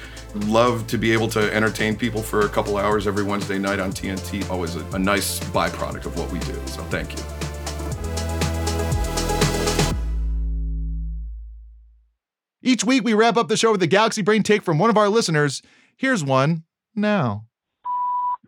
love 0.45 0.87
to 0.87 0.97
be 0.97 1.11
able 1.11 1.27
to 1.27 1.53
entertain 1.53 1.95
people 1.95 2.21
for 2.21 2.41
a 2.41 2.49
couple 2.49 2.77
hours 2.77 3.07
every 3.07 3.23
wednesday 3.23 3.57
night 3.57 3.79
on 3.79 3.91
tnt 3.91 4.49
always 4.49 4.75
a, 4.75 4.85
a 4.91 4.99
nice 4.99 5.39
byproduct 5.51 6.05
of 6.05 6.17
what 6.17 6.31
we 6.31 6.39
do 6.39 6.55
so 6.65 6.81
thank 6.85 7.17
you 7.17 7.40
Each 12.63 12.84
week, 12.84 13.04
we 13.04 13.15
wrap 13.15 13.38
up 13.38 13.47
the 13.47 13.58
show 13.58 13.71
with 13.71 13.82
a 13.82 13.88
Galaxy 13.88 14.21
Brain 14.21 14.43
take 14.43 14.62
from 14.62 14.78
one 14.78 14.91
of 14.91 14.97
our 14.97 15.10
listeners. 15.10 15.63
Here's 15.97 16.24
one 16.24 16.63
now. 16.95 17.45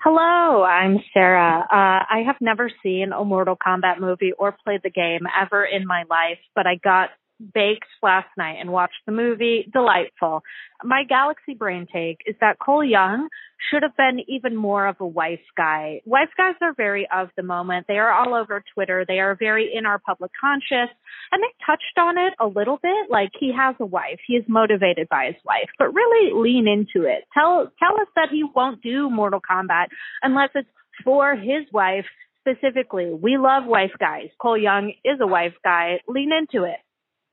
Hello, 0.03 0.63
I'm 0.63 0.99
Sarah. 1.13 1.61
Uh, 1.61 2.05
I 2.13 2.23
have 2.25 2.35
never 2.41 2.69
seen 2.83 3.11
a 3.11 3.23
Mortal 3.23 3.55
Kombat 3.55 3.99
movie 3.99 4.33
or 4.37 4.55
played 4.63 4.81
the 4.83 4.89
game 4.89 5.21
ever 5.41 5.63
in 5.63 5.87
my 5.87 6.03
life, 6.09 6.39
but 6.53 6.67
I 6.67 6.75
got 6.75 7.09
baked 7.53 7.85
last 8.01 8.27
night 8.37 8.57
and 8.59 8.71
watched 8.71 9.01
the 9.05 9.11
movie. 9.11 9.69
Delightful. 9.71 10.43
My 10.83 11.03
Galaxy 11.07 11.53
Brain 11.53 11.87
take 11.91 12.19
is 12.25 12.35
that 12.41 12.59
Cole 12.59 12.83
Young 12.83 13.29
should 13.71 13.83
have 13.83 13.95
been 13.95 14.19
even 14.27 14.55
more 14.55 14.87
of 14.87 14.97
a 14.99 15.07
wife 15.07 15.39
guy. 15.55 16.01
Wife 16.05 16.29
guys 16.37 16.55
are 16.61 16.73
very 16.75 17.07
of 17.13 17.29
the 17.35 17.43
moment. 17.43 17.85
They 17.87 17.97
are 17.97 18.11
all 18.11 18.35
over 18.35 18.63
Twitter. 18.73 19.05
They 19.07 19.19
are 19.19 19.35
very 19.35 19.71
in 19.73 19.85
our 19.85 19.99
public 19.99 20.31
conscious. 20.39 20.93
And 21.31 21.41
they 21.41 21.65
touched 21.65 21.97
on 21.97 22.17
it 22.17 22.33
a 22.39 22.47
little 22.47 22.77
bit, 22.81 23.09
like 23.09 23.29
he 23.39 23.51
has 23.57 23.75
a 23.79 23.85
wife. 23.85 24.19
He 24.27 24.35
is 24.35 24.45
motivated 24.47 25.07
by 25.09 25.27
his 25.27 25.41
wife, 25.45 25.69
but 25.79 25.93
really 25.93 26.31
lean 26.33 26.67
into 26.67 27.07
it. 27.07 27.23
Tell, 27.33 27.71
tell 27.79 27.99
us 28.01 28.07
that 28.15 28.29
he 28.31 28.43
won't 28.43 28.81
do 28.81 29.09
Mortal 29.09 29.41
Kombat 29.41 29.87
unless 30.21 30.49
it's 30.55 30.69
for 31.03 31.35
his 31.35 31.65
wife 31.71 32.05
specifically. 32.41 33.13
We 33.13 33.37
love 33.37 33.63
wife 33.65 33.93
guys. 33.99 34.29
Cole 34.41 34.57
Young 34.57 34.93
is 35.03 35.19
a 35.21 35.27
wife 35.27 35.53
guy. 35.63 36.01
Lean 36.07 36.31
into 36.33 36.65
it. 36.65 36.77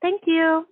Thank 0.01 0.23
you. 0.25 0.65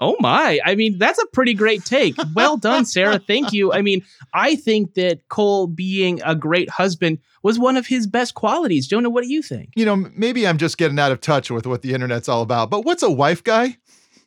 Oh 0.00 0.16
my. 0.20 0.60
I 0.64 0.76
mean, 0.76 0.98
that's 0.98 1.18
a 1.18 1.26
pretty 1.32 1.54
great 1.54 1.84
take. 1.84 2.14
Well 2.34 2.56
done, 2.56 2.84
Sarah. 2.84 3.18
Thank 3.18 3.52
you. 3.52 3.72
I 3.72 3.82
mean, 3.82 4.04
I 4.32 4.54
think 4.54 4.94
that 4.94 5.28
Cole 5.28 5.66
being 5.66 6.20
a 6.24 6.36
great 6.36 6.70
husband 6.70 7.18
was 7.42 7.58
one 7.58 7.76
of 7.76 7.86
his 7.86 8.06
best 8.06 8.34
qualities. 8.34 8.86
Jonah, 8.86 9.10
what 9.10 9.24
do 9.24 9.32
you 9.32 9.42
think? 9.42 9.70
You 9.74 9.84
know, 9.84 9.96
maybe 9.96 10.46
I'm 10.46 10.58
just 10.58 10.78
getting 10.78 11.00
out 11.00 11.10
of 11.10 11.20
touch 11.20 11.50
with 11.50 11.66
what 11.66 11.82
the 11.82 11.94
internet's 11.94 12.28
all 12.28 12.42
about, 12.42 12.70
but 12.70 12.84
what's 12.84 13.02
a 13.02 13.10
wife 13.10 13.42
guy? 13.42 13.76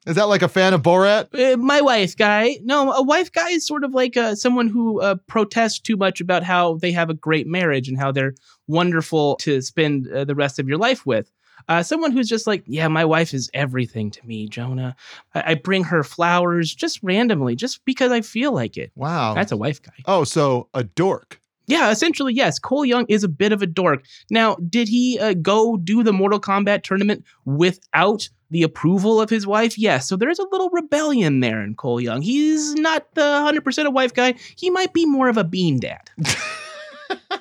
Is 0.08 0.16
that 0.16 0.28
like 0.28 0.42
a 0.42 0.50
fan 0.50 0.74
of 0.74 0.82
Borat? 0.82 1.28
Uh, 1.34 1.58
my 1.58 1.80
wife 1.80 2.18
guy. 2.18 2.58
No, 2.64 2.92
a 2.92 3.04
wife 3.04 3.32
guy 3.32 3.52
is 3.52 3.68
sort 3.68 3.84
of 3.84 3.94
like 3.94 4.18
uh, 4.18 4.34
someone 4.34 4.68
who 4.68 5.00
uh, 5.00 5.16
protests 5.28 5.80
too 5.80 5.96
much 5.96 6.20
about 6.20 6.44
how 6.44 6.78
they 6.78 6.92
have 6.92 7.12
a 7.12 7.14
great 7.14 7.46
marriage 7.46 7.88
and 7.88 8.00
how 8.00 8.12
they're 8.12 8.34
wonderful 8.68 9.36
to 9.38 9.62
spend 9.62 10.12
uh, 10.12 10.26
the 10.26 10.34
rest 10.34 10.58
of 10.58 10.68
your 10.68 10.80
life 10.80 11.06
with. 11.06 11.32
Uh, 11.68 11.84
someone 11.84 12.12
who's 12.12 12.30
just 12.30 12.48
like, 12.48 12.64
yeah, 12.66 12.88
my 12.88 13.06
wife 13.06 13.34
is 13.34 13.50
everything 13.54 14.12
to 14.12 14.26
me, 14.26 14.48
Jonah. 14.48 14.96
I-, 15.36 15.52
I 15.52 15.56
bring 15.56 15.84
her 15.86 16.04
flowers 16.04 16.74
just 16.74 17.00
randomly, 17.04 17.56
just 17.56 17.84
because 17.86 18.12
I 18.12 18.22
feel 18.22 18.52
like 18.52 18.78
it. 18.78 18.92
Wow. 18.96 19.34
That's 19.34 19.52
a 19.52 19.58
wife 19.58 19.82
guy. 19.82 19.94
Oh, 20.06 20.24
so 20.24 20.68
a 20.74 20.84
dork. 20.84 21.42
Yeah, 21.68 21.90
essentially, 21.92 22.34
yes. 22.34 22.60
Cole 22.60 22.84
Young 22.84 23.06
is 23.08 23.24
a 23.24 23.30
bit 23.30 23.54
of 23.54 23.62
a 23.62 23.68
dork. 23.68 24.04
Now, 24.30 24.56
did 24.56 24.90
he 24.90 25.18
uh, 25.20 25.36
go 25.36 25.78
do 25.78 26.04
the 26.04 26.12
Mortal 26.12 26.40
Kombat 26.40 26.84
tournament 26.84 27.24
without 27.46 28.28
the 28.50 28.64
approval 28.64 29.22
of 29.22 29.30
his 29.30 29.48
wife? 29.48 29.78
Yes. 29.78 30.10
So 30.10 30.18
there's 30.18 30.40
a 30.40 30.48
little 30.52 30.70
rebellion 30.72 31.40
there 31.40 31.64
in 31.64 31.76
Cole 31.76 32.02
Young. 32.02 32.22
He's 32.22 32.74
not 32.74 33.14
the 33.16 33.22
100% 33.22 33.86
a 33.86 33.90
wife 33.90 34.14
guy. 34.14 34.36
He 34.58 34.70
might 34.70 34.92
be 34.92 35.06
more 35.06 35.30
of 35.30 35.38
a 35.38 35.46
bean 35.46 35.80
dad. 35.80 36.10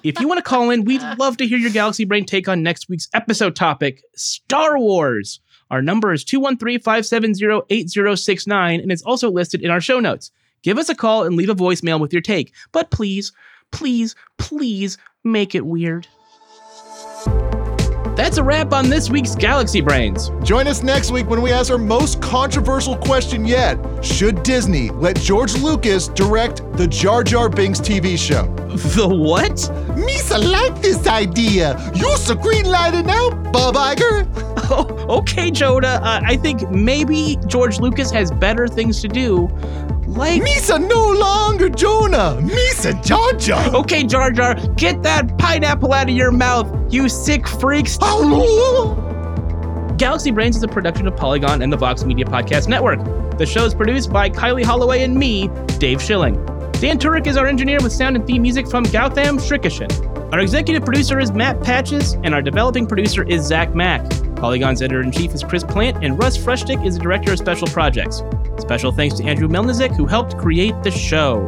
if 0.02 0.20
you 0.20 0.28
want 0.28 0.38
to 0.38 0.42
call 0.42 0.70
in, 0.70 0.84
we'd 0.84 1.02
love 1.18 1.36
to 1.38 1.46
hear 1.46 1.58
your 1.58 1.70
Galaxy 1.70 2.04
Brain 2.04 2.24
take 2.24 2.48
on 2.48 2.62
next 2.62 2.88
week's 2.88 3.08
episode 3.14 3.56
topic 3.56 4.02
Star 4.14 4.78
Wars. 4.78 5.40
Our 5.70 5.82
number 5.82 6.12
is 6.12 6.24
213 6.24 6.80
570 6.80 7.62
8069, 7.70 8.80
and 8.80 8.90
it's 8.90 9.02
also 9.02 9.30
listed 9.30 9.62
in 9.62 9.70
our 9.70 9.80
show 9.80 10.00
notes. 10.00 10.30
Give 10.62 10.78
us 10.78 10.88
a 10.88 10.94
call 10.94 11.24
and 11.24 11.36
leave 11.36 11.48
a 11.48 11.54
voicemail 11.54 12.00
with 12.00 12.12
your 12.12 12.22
take, 12.22 12.52
but 12.72 12.90
please 12.90 13.32
please, 13.70 14.14
please 14.38 14.98
make 15.24 15.54
it 15.54 15.66
weird. 15.66 16.06
That's 18.20 18.36
a 18.36 18.44
wrap 18.44 18.74
on 18.74 18.90
this 18.90 19.08
week's 19.08 19.34
Galaxy 19.34 19.80
Brains. 19.80 20.30
Join 20.44 20.66
us 20.66 20.82
next 20.82 21.10
week 21.10 21.30
when 21.30 21.40
we 21.40 21.52
ask 21.52 21.72
our 21.72 21.78
most 21.78 22.20
controversial 22.20 22.94
question 22.94 23.46
yet 23.46 23.78
Should 24.04 24.42
Disney 24.42 24.90
let 24.90 25.16
George 25.16 25.54
Lucas 25.54 26.08
direct 26.08 26.60
the 26.76 26.86
Jar 26.86 27.24
Jar 27.24 27.48
Binks 27.48 27.80
TV 27.80 28.18
show? 28.18 28.42
The 28.94 29.08
what? 29.08 29.52
Misa 29.96 30.38
like 30.52 30.82
this 30.82 31.06
idea. 31.06 31.80
You're 31.94 32.18
so 32.18 32.34
green 32.34 32.66
lighted 32.66 33.06
now, 33.06 33.30
Bob 33.30 33.76
Iger. 33.76 34.28
Oh, 34.72 35.18
okay, 35.18 35.50
Joda. 35.50 35.96
Uh, 36.00 36.20
I 36.24 36.36
think 36.36 36.70
maybe 36.70 37.36
George 37.48 37.80
Lucas 37.80 38.12
has 38.12 38.30
better 38.30 38.68
things 38.68 39.00
to 39.00 39.08
do. 39.08 39.48
Like. 40.10 40.42
Misa 40.42 40.78
no 40.86 41.10
longer 41.12 41.68
Jonah. 41.68 42.38
Misa 42.40 43.04
Jar 43.04 43.32
Jar. 43.34 43.74
Okay, 43.74 44.02
Jar 44.04 44.30
Jar, 44.30 44.54
get 44.76 45.02
that 45.02 45.38
pineapple 45.38 45.92
out 45.92 46.08
of 46.08 46.14
your 46.14 46.32
mouth, 46.32 46.68
you 46.92 47.08
sick 47.08 47.46
freaks. 47.46 47.96
Galaxy 49.96 50.30
Brains 50.30 50.56
is 50.56 50.62
a 50.62 50.68
production 50.68 51.06
of 51.06 51.16
Polygon 51.16 51.62
and 51.62 51.72
the 51.72 51.76
Vox 51.76 52.04
Media 52.04 52.24
Podcast 52.24 52.68
Network. 52.68 53.00
The 53.38 53.46
show 53.46 53.64
is 53.64 53.74
produced 53.74 54.12
by 54.12 54.28
Kylie 54.30 54.64
Holloway 54.64 55.02
and 55.02 55.14
me, 55.14 55.48
Dave 55.78 56.02
Schilling. 56.02 56.34
Dan 56.80 56.98
Turek 56.98 57.26
is 57.26 57.36
our 57.36 57.46
engineer 57.46 57.78
with 57.82 57.92
sound 57.92 58.16
and 58.16 58.26
theme 58.26 58.42
music 58.42 58.66
from 58.68 58.84
Gautam 58.86 59.38
Shrikishan. 59.38 60.09
Our 60.32 60.38
executive 60.38 60.84
producer 60.84 61.18
is 61.18 61.32
Matt 61.32 61.60
Patches, 61.60 62.12
and 62.22 62.34
our 62.34 62.40
developing 62.40 62.86
producer 62.86 63.24
is 63.24 63.44
Zach 63.44 63.74
Mack. 63.74 64.08
Polygon's 64.36 64.80
editor 64.80 65.02
in 65.02 65.10
chief 65.10 65.34
is 65.34 65.42
Chris 65.42 65.64
Plante, 65.64 65.98
and 66.06 66.16
Russ 66.22 66.38
Frushtick 66.38 66.86
is 66.86 66.94
the 66.94 67.00
director 67.00 67.32
of 67.32 67.38
special 67.38 67.66
projects. 67.66 68.22
Special 68.58 68.92
thanks 68.92 69.16
to 69.16 69.24
Andrew 69.24 69.48
Melnizik, 69.48 69.92
who 69.96 70.06
helped 70.06 70.38
create 70.38 70.80
the 70.84 70.90
show. 70.92 71.44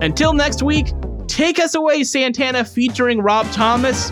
Until 0.00 0.32
next 0.32 0.62
week, 0.62 0.94
take 1.26 1.58
us 1.58 1.74
away, 1.74 2.02
Santana 2.02 2.64
featuring 2.64 3.20
Rob 3.20 3.46
Thomas. 3.52 4.10